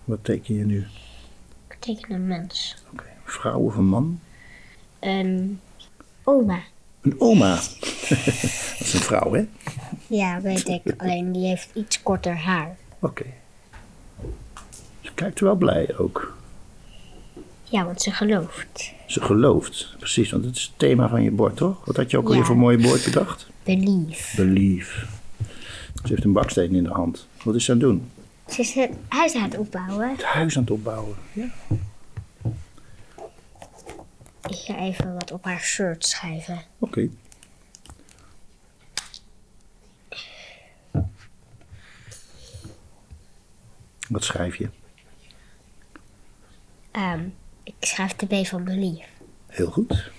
Wat 0.03 0.23
teken 0.23 0.55
je 0.55 0.65
nu? 0.65 0.87
Ik 1.69 1.77
teken 1.79 2.13
een 2.13 2.27
mens. 2.27 2.75
Oké. 2.91 3.03
Vrouw 3.23 3.59
of 3.59 3.75
een 3.75 3.85
man? 3.85 4.19
Een 4.99 5.59
oma. 6.23 6.59
Een 7.01 7.15
oma. 7.17 7.55
dat 7.55 8.79
is 8.79 8.93
een 8.93 8.99
vrouw, 8.99 9.33
hè? 9.33 9.47
Ja, 10.07 10.41
weet 10.41 10.67
ik. 10.67 10.81
Alleen 10.97 11.31
die 11.31 11.47
heeft 11.47 11.69
iets 11.73 12.03
korter 12.03 12.37
haar. 12.37 12.75
Oké. 12.99 13.25
Kijkt 15.17 15.39
wel 15.39 15.55
blij 15.55 15.97
ook. 15.97 16.35
Ja, 17.63 17.85
want 17.85 18.01
ze 18.01 18.11
gelooft. 18.11 18.91
Ze 19.07 19.21
gelooft. 19.21 19.95
Precies, 19.97 20.31
want 20.31 20.45
het 20.45 20.55
is 20.55 20.63
het 20.63 20.79
thema 20.79 21.09
van 21.09 21.23
je 21.23 21.31
bord, 21.31 21.55
toch? 21.55 21.85
Wat 21.85 21.95
had 21.95 22.11
je 22.11 22.17
ook 22.17 22.23
Ja. 22.23 22.29
alweer 22.29 22.45
voor 22.45 22.55
een 22.55 22.61
mooi 22.61 22.77
bord 22.77 23.03
bedacht? 23.03 23.47
Belief. 23.63 24.33
Belief. 24.35 25.07
Ze 25.93 26.07
heeft 26.13 26.23
een 26.23 26.33
baksteen 26.33 26.75
in 26.75 26.83
de 26.83 26.89
hand. 26.89 27.27
Wat 27.43 27.55
is 27.55 27.65
ze 27.65 27.71
aan 27.71 27.77
het 27.77 27.87
doen? 27.87 28.11
Ze 28.47 28.61
is 28.61 28.73
het 28.73 28.91
huis 29.07 29.35
aan 29.35 29.41
het 29.43 29.57
opbouwen. 29.57 30.09
Het 30.09 30.23
huis 30.23 30.55
aan 30.55 30.61
het 30.61 30.71
opbouwen. 30.71 31.15
Ja. 31.33 31.47
Ik 34.49 34.55
ga 34.57 34.77
even 34.77 35.13
wat 35.13 35.31
op 35.31 35.43
haar 35.43 35.59
shirt 35.59 36.05
schrijven. 36.05 36.61
Oké. 36.79 37.09
Wat 44.09 44.23
schrijf 44.23 44.55
je? 44.55 44.69
Ehm, 46.97 47.23
ik 47.63 47.73
schrijf 47.79 48.15
de 48.15 48.25
B 48.25 48.45
van 48.45 48.63
belief. 48.63 49.05
Heel 49.47 49.71
goed. 49.71 50.11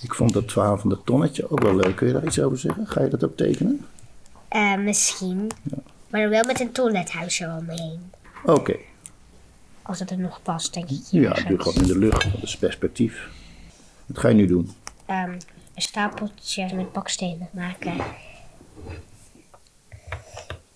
Ik 0.00 0.14
vond 0.14 0.34
het 0.34 0.52
verhaal 0.52 0.78
van 0.78 0.90
het 0.90 1.06
tonnetje 1.06 1.50
ook 1.50 1.62
wel 1.62 1.76
leuk. 1.76 1.96
Kun 1.96 2.06
je 2.06 2.12
daar 2.12 2.24
iets 2.24 2.40
over 2.40 2.58
zeggen? 2.58 2.86
Ga 2.86 3.02
je 3.02 3.08
dat 3.08 3.24
ook 3.24 3.36
tekenen? 3.36 3.86
Eh, 4.48 4.76
misschien. 4.76 5.50
Maar 6.08 6.28
wel 6.28 6.44
met 6.44 6.60
een 6.60 6.72
toilethuis 6.72 7.40
eromheen. 7.40 8.10
Oké. 8.44 8.76
Als 9.82 9.98
het 9.98 10.10
er 10.10 10.18
nog 10.18 10.42
past, 10.42 10.74
denk 10.74 10.90
ik. 10.90 11.00
Ja, 11.10 11.20
doe 11.20 11.28
ergens. 11.28 11.62
gewoon 11.62 11.82
in 11.82 11.86
de 11.88 11.98
lucht. 11.98 12.32
Dat 12.32 12.42
is 12.42 12.56
perspectief. 12.56 13.28
Wat 14.06 14.18
ga 14.18 14.28
je 14.28 14.34
nu 14.34 14.46
doen? 14.46 14.70
Ehm, 15.06 15.32
een 15.74 15.82
stapeltje 15.82 16.74
met 16.74 16.92
bakstenen 16.92 17.48
maken. 17.50 17.94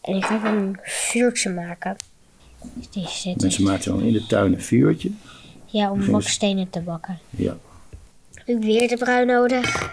En 0.01 0.15
ik 0.17 0.25
ga 0.25 0.45
een 0.45 0.79
vuurtje 0.83 1.51
maken. 1.51 1.97
Mensen 3.37 3.65
maken 3.65 3.85
dan 3.85 4.03
in 4.03 4.13
de 4.13 4.27
tuin 4.27 4.53
een 4.53 4.63
vuurtje. 4.63 5.11
Ja, 5.67 5.91
om 5.91 6.11
bakstenen 6.11 6.71
te 6.71 6.81
bakken. 6.81 7.19
Ja. 7.31 7.57
Heb 8.35 8.57
ik 8.57 8.63
weer 8.63 8.89
de 8.89 8.97
bruin 8.97 9.27
nodig? 9.27 9.93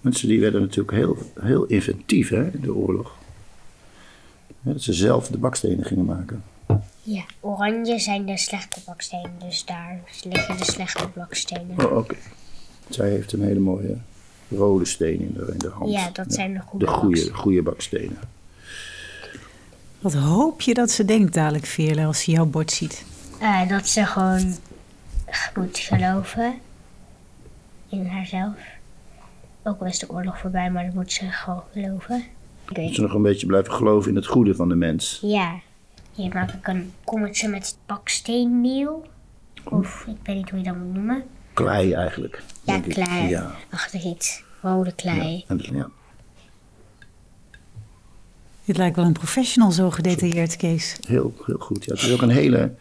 Mensen 0.00 0.28
die 0.28 0.40
werden 0.40 0.60
natuurlijk 0.60 0.96
heel, 0.96 1.16
heel 1.40 1.64
inventief 1.64 2.28
hè, 2.28 2.50
in 2.50 2.60
de 2.60 2.74
oorlog. 2.74 3.16
Ja, 4.62 4.72
dat 4.72 4.82
ze 4.82 4.92
zelf 4.92 5.28
de 5.28 5.38
bakstenen 5.38 5.84
gingen 5.84 6.04
maken. 6.04 6.44
Ja. 7.02 7.24
Oranje 7.40 7.98
zijn 7.98 8.26
de 8.26 8.38
slechte 8.38 8.80
bakstenen, 8.86 9.32
dus 9.38 9.64
daar 9.64 10.00
liggen 10.24 10.56
de 10.56 10.64
slechte 10.64 11.08
bakstenen. 11.14 11.84
Oh, 11.84 11.96
oké. 11.96 12.16
Zij 12.88 13.10
heeft 13.10 13.32
een 13.32 13.42
hele 13.42 13.60
mooie 13.60 13.96
rode 14.48 14.84
steen 14.84 15.20
in 15.20 15.32
de, 15.36 15.50
in 15.52 15.58
de 15.58 15.68
hand. 15.68 15.90
Ja, 15.92 16.10
dat 16.12 16.32
zijn 16.32 16.52
de 16.52 16.60
goede 16.60 16.84
De 16.84 16.90
goede, 16.90 17.08
bakstenen. 17.14 17.38
goede 17.38 17.62
bakstenen. 17.62 18.18
Wat 20.00 20.14
hoop 20.14 20.60
je 20.60 20.74
dat 20.74 20.90
ze 20.90 21.04
denkt 21.04 21.34
dadelijk, 21.34 21.64
Veerle, 21.66 22.04
als 22.04 22.20
ze 22.22 22.30
jouw 22.30 22.44
bord 22.46 22.70
ziet? 22.72 23.04
Eh, 23.40 23.68
dat 23.68 23.88
ze 23.88 24.06
gewoon 24.06 24.54
moet 25.54 25.78
geloven 25.78 26.54
in 27.88 28.06
haarzelf. 28.06 28.54
Ook 29.62 29.80
al 29.80 29.86
is 29.86 29.98
de 29.98 30.10
oorlog 30.10 30.38
voorbij, 30.38 30.70
maar 30.70 30.84
dan 30.84 30.94
moet 30.94 31.12
ze 31.12 31.30
gewoon 31.30 31.62
geloven. 31.72 32.24
Ik 32.68 32.74
Dat 32.74 32.94
ze 32.94 33.00
nog 33.00 33.14
een 33.14 33.22
beetje 33.22 33.46
blijven 33.46 33.72
geloven 33.72 34.10
in 34.10 34.16
het 34.16 34.26
goede 34.26 34.54
van 34.54 34.68
de 34.68 34.74
mens. 34.74 35.18
Ja, 35.22 35.54
hier 36.14 36.34
maak 36.34 36.52
ik 36.52 36.66
een 36.68 36.92
kommetje 37.04 37.48
met 37.48 37.76
baksteenmeel. 37.86 39.06
Of 39.64 40.04
ik 40.08 40.16
weet 40.22 40.36
niet 40.36 40.50
hoe 40.50 40.58
je 40.58 40.64
dat 40.64 40.76
moet 40.76 40.94
noemen. 40.94 41.24
Klei 41.56 41.92
eigenlijk. 41.92 42.42
Ja, 42.62 42.72
denk 42.72 42.86
ik. 42.86 42.92
klei. 42.92 43.28
Ja. 43.28 43.54
Achter 43.70 44.00
iets. 44.00 44.42
Rode 44.60 44.92
klei. 44.92 45.44
En, 45.48 45.60
ja. 45.72 45.88
Dit 48.64 48.76
lijkt 48.76 48.96
wel 48.96 49.04
een 49.04 49.12
professional 49.12 49.70
zo 49.70 49.90
gedetailleerd, 49.90 50.56
Kees. 50.56 50.96
Heel, 51.06 51.34
heel 51.46 51.58
goed. 51.58 51.84
Ja, 51.84 51.92
het 51.92 52.02
is 52.02 52.12
ook 52.12 52.22
een 52.22 52.28
hele 52.28 52.74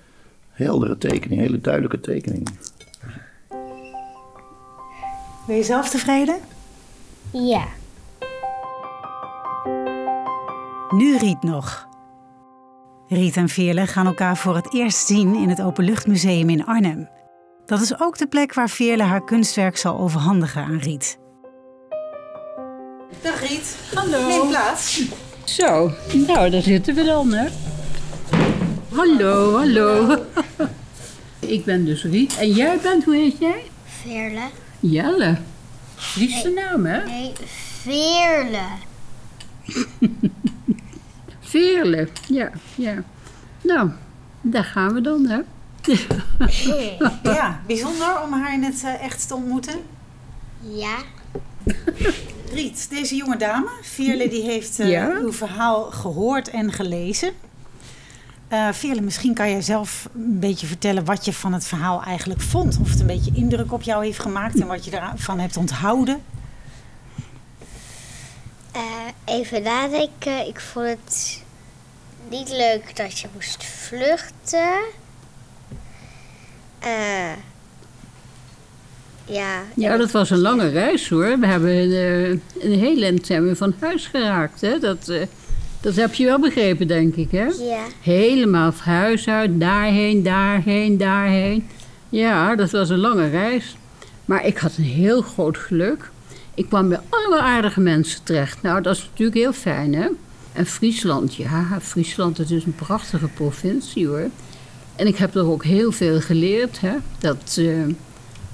heldere 0.49 0.97
tekening, 0.97 1.31
een 1.31 1.47
hele 1.47 1.61
duidelijke 1.61 1.99
tekening. 1.99 2.49
Ben 5.47 5.55
je 5.55 5.63
zelf 5.63 5.89
tevreden? 5.89 6.39
Ja. 7.31 7.65
Nu 10.89 11.17
Riet 11.17 11.43
nog. 11.43 11.87
Riet 13.07 13.37
en 13.37 13.49
Veerle 13.49 13.87
gaan 13.87 14.05
elkaar 14.05 14.37
voor 14.37 14.55
het 14.55 14.73
eerst 14.73 15.07
zien 15.07 15.35
in 15.35 15.49
het 15.49 15.61
Openluchtmuseum 15.61 16.49
in 16.49 16.65
Arnhem. 16.65 17.09
Dat 17.65 17.81
is 17.81 17.99
ook 17.99 18.17
de 18.17 18.27
plek 18.27 18.53
waar 18.53 18.69
Veerle 18.69 19.03
haar 19.03 19.23
kunstwerk 19.23 19.77
zal 19.77 19.99
overhandigen 19.99 20.63
aan 20.63 20.77
Riet. 20.77 21.17
Dag 23.21 23.47
Riet. 23.47 23.77
Hallo. 23.93 24.27
Neem 24.27 24.47
plaats. 24.47 25.03
Zo, 25.43 25.91
nou, 26.13 26.49
daar 26.49 26.61
zitten 26.61 26.95
we 26.95 27.03
dan, 27.03 27.33
hè. 27.33 27.47
Hallo, 28.93 29.57
hallo. 29.57 30.17
Ik 31.39 31.65
ben 31.65 31.85
dus 31.85 32.03
Riet. 32.03 32.37
En 32.37 32.49
jij 32.51 32.79
bent, 32.81 33.03
hoe 33.03 33.15
heet 33.15 33.37
jij? 33.39 33.63
Veerle. 33.85 34.47
Jelle. 34.79 35.37
Friese 35.95 36.49
naam, 36.49 36.85
hè? 36.85 37.05
Nee, 37.05 37.33
Veerle. 37.81 38.65
Veerle. 41.39 42.07
Ja, 42.27 42.49
ja. 42.75 43.03
Nou, 43.61 43.89
daar 44.41 44.63
gaan 44.63 44.93
we 44.93 45.01
dan, 45.01 45.25
hè. 45.25 45.39
Ja, 47.23 47.61
bijzonder 47.67 48.21
om 48.21 48.33
haar 48.33 48.53
in 48.53 48.63
het 48.63 48.83
eh, 48.83 49.03
echt 49.03 49.27
te 49.27 49.35
ontmoeten. 49.35 49.73
Ja. 50.61 50.97
Riet, 52.53 52.89
deze 52.89 53.15
jonge 53.15 53.37
dame, 53.37 53.69
Veerle, 53.81 54.29
die 54.29 54.43
heeft 54.43 54.79
eh, 54.79 54.89
Ja? 54.89 55.09
uw 55.09 55.33
verhaal 55.33 55.83
gehoord 55.91 56.49
en 56.49 56.71
gelezen. 56.71 57.31
Eh 58.47 58.67
Veerle, 58.71 59.01
misschien 59.01 59.33
kan 59.33 59.49
jij 59.49 59.61
zelf 59.61 60.09
een 60.15 60.39
beetje 60.39 60.67
vertellen 60.67 61.05
wat 61.05 61.25
je 61.25 61.33
van 61.33 61.53
het 61.53 61.65
verhaal 61.65 62.03
eigenlijk 62.03 62.41
vond. 62.41 62.77
Of 62.81 62.89
het 62.89 62.99
een 62.99 63.05
beetje 63.07 63.31
indruk 63.33 63.71
op 63.73 63.81
jou 63.81 64.05
heeft 64.05 64.19
gemaakt 64.19 64.59
en 64.59 64.67
wat 64.67 64.85
je 64.85 64.91
ervan 64.99 65.39
hebt 65.39 65.57
onthouden. 65.57 66.23
Eh, 68.71 68.81
even 69.25 69.61
nadenken. 69.63 70.47
Ik 70.47 70.59
vond 70.59 70.87
het 70.87 71.41
niet 72.29 72.49
leuk 72.49 72.95
dat 72.95 73.19
je 73.19 73.27
moest 73.33 73.63
vluchten. 73.65 74.73
Eh, 76.85 77.31
ja. 79.25 79.63
Ja, 79.75 79.97
dat 79.97 80.11
was 80.11 80.29
een 80.29 80.39
lange 80.39 80.69
reis, 80.69 81.09
hoor. 81.09 81.39
We 81.39 81.47
hebben 81.47 81.71
eh, 81.71 82.29
een 82.29 82.79
heel 82.79 83.01
eind 83.01 83.25
zijn 83.25 83.47
we 83.47 83.55
van 83.55 83.73
huis 83.79 84.07
geraakt, 84.07 84.61
hè. 84.61 84.79
Dat, 84.79 85.09
eh, 85.09 85.21
dat 85.81 85.95
heb 85.95 86.13
je 86.13 86.25
wel 86.25 86.39
begrepen, 86.39 86.87
denk 86.87 87.15
ik, 87.15 87.31
hè? 87.31 87.45
Ja. 87.45 87.83
Helemaal 88.01 88.71
van 88.71 88.93
huis 88.93 89.27
uit, 89.27 89.59
daarheen, 89.59 90.23
daarheen, 90.23 90.97
daarheen. 90.97 91.67
Ja, 92.09 92.55
dat 92.55 92.71
was 92.71 92.89
een 92.89 92.97
lange 92.97 93.29
reis. 93.29 93.75
Maar 94.25 94.45
ik 94.45 94.57
had 94.57 94.77
een 94.77 94.83
heel 94.83 95.21
groot 95.21 95.57
geluk. 95.57 96.09
Ik 96.53 96.67
kwam 96.67 96.89
bij 96.89 96.99
allemaal 97.09 97.39
aardige 97.39 97.79
mensen 97.79 98.23
terecht. 98.23 98.61
Nou, 98.61 98.81
dat 98.81 98.95
is 98.95 99.09
natuurlijk 99.09 99.37
heel 99.37 99.53
fijn, 99.53 99.95
hè? 99.95 100.07
En 100.53 100.65
Friesland, 100.65 101.35
ja, 101.35 101.79
Friesland, 101.81 102.37
het 102.37 102.51
is 102.51 102.65
een 102.65 102.75
prachtige 102.75 103.27
provincie, 103.27 104.07
hoor. 104.07 104.29
En 104.95 105.07
ik 105.07 105.17
heb 105.17 105.35
er 105.35 105.45
ook 105.45 105.63
heel 105.63 105.91
veel 105.91 106.21
geleerd. 106.21 106.81
Hè? 106.81 106.95
Dat, 107.19 107.55
eh, 107.57 107.93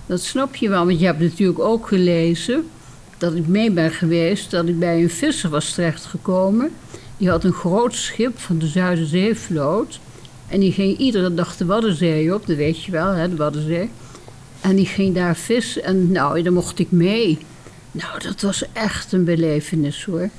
dat 0.06 0.22
snap 0.22 0.56
je 0.56 0.70
wel, 0.70 0.86
want 0.86 1.00
je 1.00 1.06
hebt 1.06 1.20
natuurlijk 1.20 1.60
ook 1.60 1.88
gelezen 1.88 2.70
dat 3.18 3.36
ik 3.36 3.48
mee 3.48 3.72
ben 3.72 3.92
geweest, 3.92 4.52
dat 4.52 4.68
ik 4.68 4.80
bij 4.80 5.02
een 5.02 5.10
visser 5.10 5.50
was 5.50 5.74
terechtgekomen. 5.74 6.72
Die 7.18 7.30
had 7.30 7.44
een 7.44 7.54
groot 7.54 7.96
schip 7.96 8.40
van 8.40 8.58
de 8.58 8.68
Zuiderzeevloot. 8.68 10.00
En 10.48 10.60
die 10.60 10.72
ging 10.72 10.98
iedere 10.98 11.34
dag 11.34 11.58
de 11.58 11.66
Waddenzee 11.66 12.34
op, 12.36 12.46
dat 12.46 12.56
weet 12.56 12.84
je 12.84 12.92
wel, 12.92 13.08
hè, 13.08 13.30
de 13.30 13.36
Waddenzee. 13.36 13.90
En 14.62 14.76
die 14.76 14.86
ging 14.86 15.16
daar 15.16 15.36
vissen 15.36 15.84
en 15.84 16.12
nou, 16.12 16.42
daar 16.42 16.54
mocht 16.54 16.80
ik 16.80 16.92
mee. 16.92 17.38
Nou, 17.92 18.20
dat 18.20 18.42
was 18.42 18.64
echt 18.74 19.12
een 19.12 19.24
belevenis 19.24 20.06
hoor. 20.06 20.30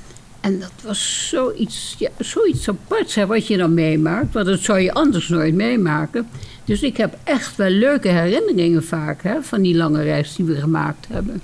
En 0.43 0.59
dat 0.59 0.71
was 0.83 1.27
zoiets, 1.29 1.95
ja, 1.97 2.09
zoiets 2.17 2.69
aparts 2.69 3.15
hè, 3.15 3.25
wat 3.25 3.47
je 3.47 3.57
dan 3.57 3.73
meemaakt. 3.73 4.33
Want 4.33 4.45
dat 4.45 4.59
zou 4.59 4.79
je 4.79 4.93
anders 4.93 5.27
nooit 5.27 5.53
meemaken. 5.53 6.29
Dus 6.65 6.81
ik 6.81 6.97
heb 6.97 7.17
echt 7.23 7.55
wel 7.55 7.69
leuke 7.69 8.07
herinneringen 8.07 8.83
vaak 8.83 9.23
hè, 9.23 9.41
van 9.41 9.61
die 9.61 9.75
lange 9.75 10.03
reis 10.03 10.35
die 10.35 10.45
we 10.45 10.55
gemaakt 10.55 11.07
hebben. 11.07 11.41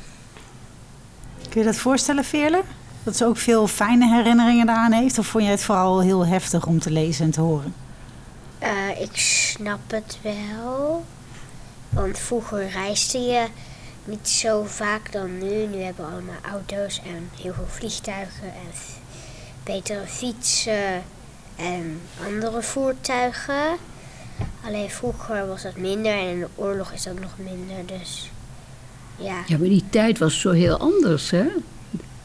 Kun 1.49 1.61
je 1.61 1.67
dat 1.67 1.75
voorstellen, 1.75 2.23
Veerle? 2.23 2.61
Dat 3.03 3.17
ze 3.17 3.25
ook 3.25 3.37
veel 3.37 3.67
fijne 3.67 4.15
herinneringen 4.15 4.65
daaraan 4.65 4.91
heeft? 4.91 5.17
Of 5.19 5.27
vond 5.27 5.43
je 5.43 5.49
het 5.49 5.63
vooral 5.63 6.01
heel 6.01 6.25
heftig 6.25 6.65
om 6.65 6.79
te 6.79 6.91
lezen 6.91 7.25
en 7.25 7.31
te 7.31 7.41
horen? 7.41 7.73
Eh, 8.59 9.01
ik 9.01 9.17
snap 9.17 9.79
het 9.87 10.19
wel. 10.21 11.05
Want 11.89 12.19
vroeger 12.19 12.69
reisde 12.69 13.17
je 13.17 13.47
niet 14.09 14.27
zo 14.27 14.63
vaak 14.63 15.11
dan 15.11 15.37
nu. 15.37 15.65
Nu 15.65 15.77
hebben 15.77 16.05
we 16.05 16.11
allemaal 16.11 16.51
auto's 16.51 17.01
en 17.05 17.29
heel 17.41 17.53
veel 17.53 17.67
vliegtuigen 17.67 18.43
en 18.43 18.71
betere 19.63 20.05
fietsen 20.07 21.03
en 21.55 21.99
andere 22.25 22.61
voertuigen. 22.61 23.77
Alleen 24.65 24.89
vroeger 24.89 25.47
was 25.47 25.61
dat 25.61 25.77
minder 25.77 26.11
en 26.11 26.27
in 26.27 26.39
de 26.39 26.47
oorlog 26.55 26.91
is 26.91 27.03
dat 27.03 27.19
nog 27.19 27.31
minder. 27.37 27.97
Dus 27.97 28.31
ja. 29.17 29.43
Ja, 29.47 29.57
maar 29.57 29.67
die 29.67 29.83
tijd 29.89 30.17
was 30.17 30.39
zo 30.39 30.51
heel 30.51 30.77
anders, 30.77 31.29
hè? 31.29 31.47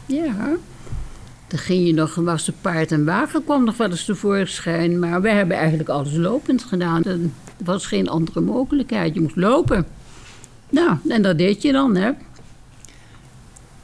Ja. 0.07 0.57
Dan 1.47 1.59
ging 1.59 1.87
je 1.87 1.95
nog, 1.95 2.15
was 2.15 2.45
de 2.45 2.53
paard 2.61 2.93
en 2.93 3.05
wagen 3.05 3.45
kwam 3.45 3.65
nog 3.65 3.77
wel 3.77 3.91
eens 3.91 4.05
tevoorschijn. 4.05 4.99
Maar 4.99 5.23
we 5.23 5.29
hebben 5.29 5.57
eigenlijk 5.57 5.89
alles 5.89 6.13
lopend 6.13 6.63
gedaan. 6.63 7.05
Er 7.05 7.19
was 7.65 7.87
geen 7.87 8.09
andere 8.09 8.41
mogelijkheid. 8.41 9.15
Je 9.15 9.21
moest 9.21 9.37
lopen. 9.37 9.87
Nou, 10.75 10.97
en 11.09 11.23
dat 11.23 11.39
deed 11.39 11.63
je 11.63 11.73
dan, 11.73 11.97
hè? 11.97 12.11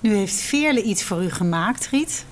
Nu 0.00 0.14
heeft 0.14 0.34
Veerle 0.34 0.82
iets 0.82 1.02
voor 1.02 1.22
u 1.22 1.30
gemaakt, 1.30 1.86
Riet. 1.90 2.24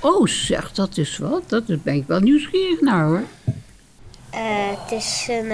Oh, 0.00 0.26
zeg, 0.26 0.72
dat 0.72 0.96
is 0.96 1.18
wat. 1.18 1.42
Dat 1.46 1.82
ben 1.82 1.94
ik 1.94 2.04
wel 2.06 2.20
nieuwsgierig 2.20 2.80
naar, 2.80 3.04
hoor. 3.06 3.22
Eh, 4.30 4.40
het 4.82 4.92
is 4.92 5.26
een, 5.30 5.50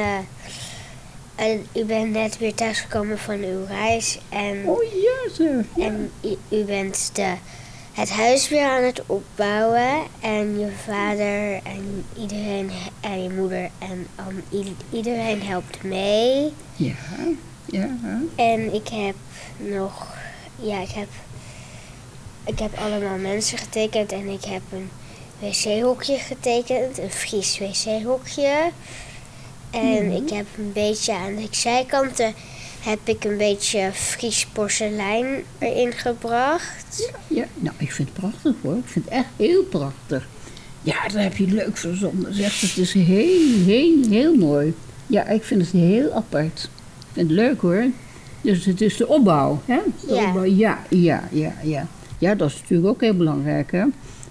een- 1.37 1.67
U 1.77 1.85
bent 1.85 2.11
net 2.13 2.39
weer 2.39 2.55
thuisgekomen 2.55 3.19
van 3.19 3.35
uw 3.43 3.65
reis 3.69 4.19
en, 4.29 4.63
Oh, 4.67 4.83
ja, 4.83 5.35
zeg. 5.35 5.65
en 5.87 6.11
u, 6.25 6.57
u 6.57 6.65
bent 6.65 7.11
de, 7.15 7.35
het 7.93 8.11
huis 8.11 8.49
weer 8.49 8.65
aan 8.67 8.83
het 8.83 9.03
opbouwen. 9.07 10.03
En 10.21 10.59
je 10.59 10.69
vader 10.87 11.53
en 11.55 12.05
iedereen 12.21 12.71
en 13.01 13.23
je 13.23 13.31
moeder 13.31 13.71
en 13.79 14.07
um, 14.29 14.45
iedereen 14.91 15.43
helpt 15.43 15.83
mee. 15.83 16.53
Ja, 16.77 16.95
ja. 17.65 17.97
En 18.35 18.75
ik 18.75 18.89
heb 18.89 19.15
nog, 19.57 20.07
ja, 20.57 20.81
ik 20.81 20.91
heb, 20.91 21.09
ik 22.45 22.59
heb 22.59 22.79
allemaal 22.79 23.19
mensen 23.19 23.59
getekend 23.59 24.13
en 24.13 24.29
ik 24.29 24.45
heb 24.45 24.63
een 24.73 24.91
wc-hokje 25.39 26.19
getekend, 26.19 26.99
een 26.99 27.11
Fries 27.11 27.59
wc-hokje. 27.59 28.71
En 29.71 30.11
ik 30.11 30.31
heb 30.31 30.47
een 30.59 30.73
beetje 30.73 31.15
aan 31.15 31.37
de 31.37 31.49
zijkanten 31.51 32.35
heb 32.83 32.99
ik 33.05 33.25
een 33.25 33.37
beetje 33.37 33.91
Fries 33.93 34.47
porselein 34.47 35.45
erin 35.59 35.93
gebracht. 35.93 37.11
Ja, 37.29 37.45
nou, 37.55 37.77
ik 37.79 37.93
vind 37.93 38.09
het 38.09 38.19
prachtig, 38.19 38.55
hoor. 38.63 38.77
Ik 38.77 38.87
vind 38.87 39.05
het 39.05 39.15
echt 39.15 39.29
heel 39.37 39.63
prachtig. 39.63 40.29
Ja, 40.83 41.09
daar 41.09 41.23
heb 41.23 41.37
je 41.37 41.47
leuk 41.47 41.77
verzonnen, 41.77 42.35
zeg. 42.35 42.61
Het 42.61 42.77
is 42.77 42.93
heel, 42.93 43.65
heel, 43.65 44.09
heel 44.09 44.35
mooi. 44.35 44.75
Ja, 45.07 45.27
ik 45.29 45.45
vind 45.45 45.61
het 45.61 45.71
heel 45.71 46.13
apart. 46.13 46.69
Ik 47.13 47.19
vind 47.19 47.29
het 47.31 47.39
leuk, 47.39 47.61
hoor. 47.61 47.85
Dus 48.41 48.65
het 48.65 48.81
is 48.81 48.97
de 48.97 49.07
opbouw, 49.09 49.61
hè? 49.67 49.79
De 50.07 50.15
Ja. 50.15 50.27
opbouw, 50.27 50.45
ja, 50.45 50.79
ja, 50.89 51.23
ja, 51.31 51.53
ja. 51.63 51.87
Ja, 52.19 52.35
dat 52.35 52.51
is 52.51 52.61
natuurlijk 52.61 52.89
ook 52.89 53.01
heel 53.01 53.17
belangrijk, 53.17 53.73
hè? 53.73 53.85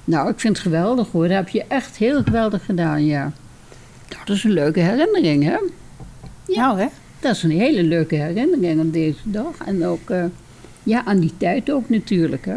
Nou, 0.06 0.30
ik 0.30 0.40
vind 0.40 0.54
het 0.58 0.66
geweldig, 0.66 1.08
hoor. 1.12 1.28
Dat 1.28 1.38
heb 1.38 1.50
je 1.50 1.64
echt 1.68 1.98
heel 1.98 2.24
geweldig 2.24 2.66
gedaan, 2.66 3.06
ja. 3.06 3.32
Dat 4.26 4.36
is 4.36 4.44
een 4.44 4.52
leuke 4.52 4.80
herinnering, 4.80 5.44
hè? 5.44 5.58
Nou, 6.48 6.80
hè? 6.80 6.86
Dat 7.20 7.36
is 7.36 7.44
een 7.44 7.52
hele 7.52 7.84
leuke 7.84 8.16
herinnering 8.16 8.80
aan 8.80 8.90
deze 8.92 9.20
dag. 9.24 9.54
En 9.66 9.86
ook 9.86 10.10
eh, 10.10 10.24
ja, 10.84 11.06
aan 11.06 11.20
die 11.20 11.34
tijd 11.38 11.72
ook 11.72 11.90
natuurlijk. 11.90 12.46
Hè? 12.46 12.54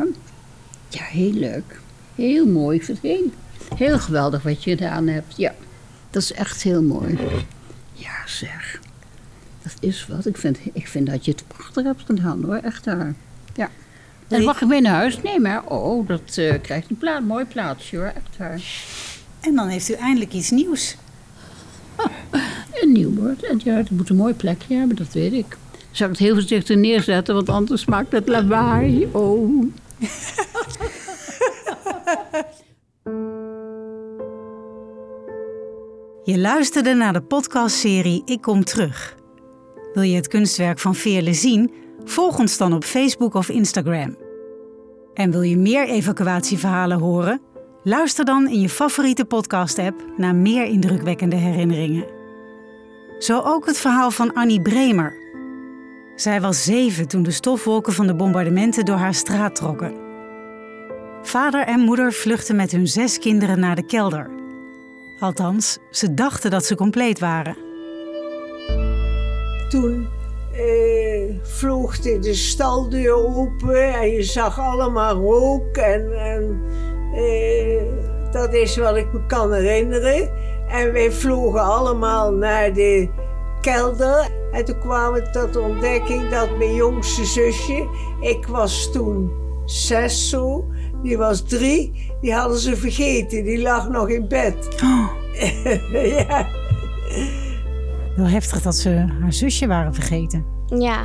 Ja, 0.88 1.02
heel 1.02 1.32
leuk. 1.32 1.80
Heel 2.14 2.46
mooi. 2.46 2.76
Ik 2.76 2.84
vind 2.84 2.98
het 3.02 3.10
heel, 3.10 3.30
heel 3.76 3.98
geweldig 3.98 4.42
wat 4.42 4.64
je 4.64 4.70
gedaan 4.70 5.06
hebt. 5.06 5.37
Ja, 5.37 5.54
dat 6.10 6.22
is 6.22 6.32
echt 6.32 6.62
heel 6.62 6.82
mooi. 6.82 7.18
Ja, 7.92 8.12
zeg. 8.26 8.80
Dat 9.64 9.74
is 9.81 10.07
wat. 10.07 10.27
Ik 10.27 10.37
vind, 10.37 10.59
ik 10.72 10.88
vind 10.88 11.07
dat 11.07 11.24
je 11.24 11.31
het 11.31 11.44
prachtig 11.46 11.85
hebt 11.85 12.03
gedaan 12.07 12.42
hoor. 12.44 12.55
Echt 12.57 12.85
waar. 12.85 13.14
Ja. 13.55 13.64
En 14.29 14.37
Nee. 14.37 14.44
mag 14.44 14.61
ik 14.62 14.68
mee 14.68 14.81
naar 14.81 14.94
huis 14.94 15.22
nemen? 15.22 15.50
hè? 15.50 15.59
Oh, 15.59 16.09
dat 16.09 16.37
eh, 16.37 16.55
krijgt 16.62 16.88
een 17.00 17.24
mooi 17.27 17.44
plaatsje 17.44 17.96
hoor. 17.96 18.07
Echt 18.07 18.37
waar. 18.38 18.61
En 19.40 19.55
dan 19.55 19.68
heeft 19.68 19.90
u 19.90 19.92
eindelijk 19.92 20.33
iets 20.33 20.50
nieuws. 20.50 20.96
Een 22.81 22.92
nieuw 22.92 23.11
bord. 23.11 23.42
En 23.44 23.61
ja, 23.64 23.74
het 23.74 23.90
moet 23.90 24.09
een 24.09 24.16
mooi 24.16 24.35
plekje 24.35 24.74
hebben, 24.77 24.96
dat 24.96 25.12
weet 25.12 25.33
ik. 25.33 25.57
Zou 25.90 26.11
ik 26.11 26.16
het 26.18 26.27
heel 26.27 26.35
voorzichtig 26.35 26.77
neerzetten, 26.77 27.35
want 27.35 27.48
anders 27.48 27.85
maakt 27.85 28.12
het 28.12 28.29
lawaai. 28.29 29.09
Oh. 29.12 29.64
Je 36.24 36.38
luisterde 36.38 36.94
naar 36.94 37.12
de 37.12 37.22
podcastserie 37.22 38.22
Ik 38.24 38.40
Kom 38.40 38.64
Terug. 38.64 39.14
Wil 39.94 40.02
je 40.02 40.16
het 40.16 40.28
kunstwerk 40.28 40.78
van 40.78 40.94
Veerle 40.94 41.33
zien? 41.33 41.72
Volg 42.04 42.38
ons 42.38 42.57
dan 42.57 42.72
op 42.72 42.85
Facebook 42.85 43.35
of 43.35 43.48
Instagram. 43.48 44.16
En 45.14 45.30
wil 45.30 45.42
je 45.42 45.57
meer 45.57 45.88
evacuatieverhalen 45.88 46.98
horen? 46.98 47.40
Luister 47.83 48.24
dan 48.24 48.48
in 48.48 48.61
je 48.61 48.68
favoriete 48.68 49.24
podcast-app 49.24 50.04
naar 50.16 50.35
meer 50.35 50.64
indrukwekkende 50.64 51.37
herinneringen. 51.37 52.07
Zo 53.18 53.40
ook 53.40 53.66
het 53.66 53.78
verhaal 53.78 54.11
van 54.11 54.33
Annie 54.33 54.62
Bremer. 54.62 55.16
Zij 56.16 56.40
was 56.40 56.64
zeven 56.64 57.09
toen 57.09 57.22
de 57.22 57.30
stofwolken 57.30 57.92
van 57.92 58.07
de 58.07 58.14
bombardementen 58.14 58.85
door 58.85 58.96
haar 58.96 59.14
straat 59.14 59.54
trokken. 59.57 59.94
Vader 61.22 61.66
en 61.66 61.80
moeder 61.80 62.12
vluchtten 62.12 62.57
met 62.57 62.72
hun 62.72 62.87
zes 62.87 63.18
kinderen 63.18 63.61
naar 63.61 63.76
de 63.76 63.87
kelder. 63.87 64.30
Althans, 65.18 65.78
ze 65.90 66.14
dachten 66.14 66.50
dat 66.50 66.64
ze 66.64 66.74
compleet 66.74 67.18
waren. 67.18 67.63
Toen 69.74 70.08
eh, 70.52 71.34
vloog 71.42 71.98
de, 71.98 72.18
de 72.18 72.34
staldeur 72.34 73.14
open 73.14 73.94
en 73.94 74.10
je 74.10 74.22
zag 74.22 74.58
allemaal 74.58 75.14
rook. 75.14 75.76
En, 75.76 76.12
en 76.12 76.62
eh, 77.14 77.82
dat 78.32 78.52
is 78.52 78.76
wat 78.76 78.96
ik 78.96 79.12
me 79.12 79.26
kan 79.26 79.52
herinneren. 79.52 80.30
En 80.68 80.92
wij 80.92 81.10
vlogen 81.10 81.62
allemaal 81.62 82.32
naar 82.32 82.72
de 82.72 83.08
kelder. 83.60 84.28
En 84.52 84.64
toen 84.64 84.78
kwamen 84.78 85.22
we 85.22 85.30
tot 85.30 85.52
de 85.52 85.60
ontdekking 85.60 86.30
dat 86.30 86.56
mijn 86.58 86.74
jongste 86.74 87.24
zusje, 87.24 87.88
ik 88.20 88.46
was 88.46 88.92
toen 88.92 89.32
zes 89.64 90.28
zo, 90.28 90.64
die 91.02 91.18
was 91.18 91.42
drie, 91.42 92.12
die 92.20 92.34
hadden 92.34 92.58
ze 92.58 92.76
vergeten. 92.76 93.44
Die 93.44 93.62
lag 93.62 93.88
nog 93.88 94.08
in 94.08 94.28
bed. 94.28 94.68
ja. 95.92 96.46
Wel 98.16 98.27
heftig 98.27 98.62
dat 98.62 98.77
ze 98.77 99.05
haar 99.20 99.33
zusje 99.33 99.66
waren 99.66 99.94
vergeten. 99.94 100.44
Ja, 100.66 101.03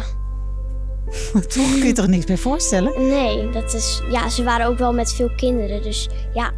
Toch 1.34 1.50
kun 1.52 1.86
je 1.86 1.94
toch 1.94 2.08
niks 2.08 2.26
bij 2.26 2.38
voorstellen? 2.38 3.08
nee, 3.08 3.50
dat 3.50 3.74
is. 3.74 4.02
Ja, 4.12 4.30
ze 4.30 4.44
waren 4.44 4.68
ook 4.68 4.78
wel 4.78 4.94
met 4.94 5.14
veel 5.14 5.30
kinderen. 5.36 5.82
Dus 5.84 6.10
ja, 6.34 6.52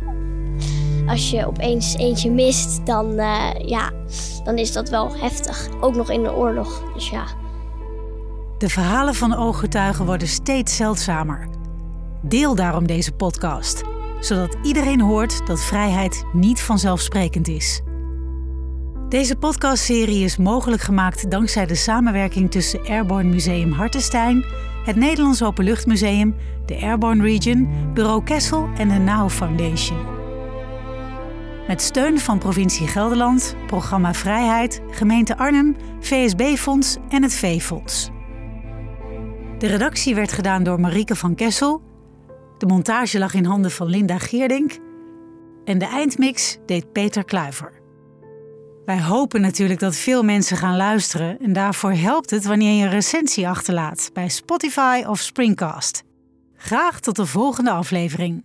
als 1.08 1.30
je 1.30 1.48
opeens 1.48 1.96
eentje 1.96 2.32
mist, 2.32 2.86
dan, 2.86 3.18
eh, 3.18 3.50
ja, 3.66 3.92
dan 4.44 4.58
is 4.58 4.72
dat 4.72 4.90
wel 4.90 5.16
heftig. 5.18 5.68
Ook 5.80 5.96
nog 5.96 6.10
in 6.10 6.24
de 6.24 6.34
oorlog. 6.34 6.84
Dus 6.94 7.10
ja. 7.10 7.24
De 8.58 8.70
verhalen 8.70 9.14
van 9.16 9.36
ooggetuigen 9.36 10.06
worden 10.06 10.28
steeds 10.28 10.76
zeldzamer. 10.76 11.48
Deel 12.22 12.56
daarom 12.56 12.88
deze 12.88 13.12
podcast, 13.12 13.82
zodat 14.20 14.58
iedereen 14.64 15.02
hoort 15.02 15.48
dat 15.48 15.62
vrijheid 15.62 16.24
niet 16.34 16.62
vanzelfsprekend 16.62 17.48
is. 17.48 17.82
Deze 19.12 19.36
podcastserie 19.36 20.24
is 20.24 20.38
mogelijk 20.38 20.82
gemaakt 20.82 21.32
dankzij 21.32 21.66
de 21.66 21.76
samenwerking 21.76 22.52
tussen 22.52 22.86
Airborne 22.86 23.30
Museum 23.30 23.72
Hartenstein, 23.72 24.46
het 24.86 24.96
Nederlands 24.96 25.44
Openluchtmuseum, 25.44 26.36
de 26.66 26.82
Airborne 26.82 27.24
Region, 27.24 27.70
Bureau 27.94 28.24
Kessel 28.24 28.70
en 28.78 28.88
de 28.88 28.98
NOW 28.98 29.30
Foundation. 29.30 29.98
Met 31.68 31.82
steun 31.82 32.20
van 32.20 32.40
provincie 32.40 32.88
Gelderland, 32.88 33.56
programma 33.68 34.14
Vrijheid, 34.14 34.82
gemeente 34.92 35.38
Arnhem, 35.38 35.76
VSB-fonds 36.00 36.98
en 37.10 37.24
het 37.24 37.34
V-fonds. 37.34 38.10
De 39.58 39.68
redactie 39.68 40.16
werd 40.16 40.32
gedaan 40.32 40.64
door 40.64 40.80
Marieke 40.80 41.16
van 41.16 41.36
Kessel. 41.36 41.82
De 42.58 42.66
montage 42.66 43.20
lag 43.20 43.34
in 43.34 43.46
handen 43.46 43.72
van 43.72 43.88
Linda 43.88 44.18
Geerdink. 44.18 44.78
En 45.66 45.78
de 45.78 45.86
eindmix 45.88 46.58
deed 46.66 46.92
Peter 46.92 47.24
Kluiver. 47.24 47.81
Wij 48.86 49.02
hopen 49.02 49.42
natuurlijk 49.42 49.80
dat 49.80 49.96
veel 49.96 50.24
mensen 50.24 50.58
gaan 50.58 50.78
luisteren 50.78 51.40
en 51.40 51.54
daarvoor 51.54 51.92
helpt 51.94 52.30
het 52.30 52.46
wanneer 52.46 52.74
je 52.74 52.84
een 52.84 52.90
recensie 52.90 53.48
achterlaat 53.48 54.10
bij 54.14 54.30
Spotify 54.30 55.04
of 55.08 55.20
Springcast. 55.20 56.04
Graag 56.56 57.00
tot 57.00 57.16
de 57.16 57.26
volgende 57.26 57.72
aflevering. 57.72 58.44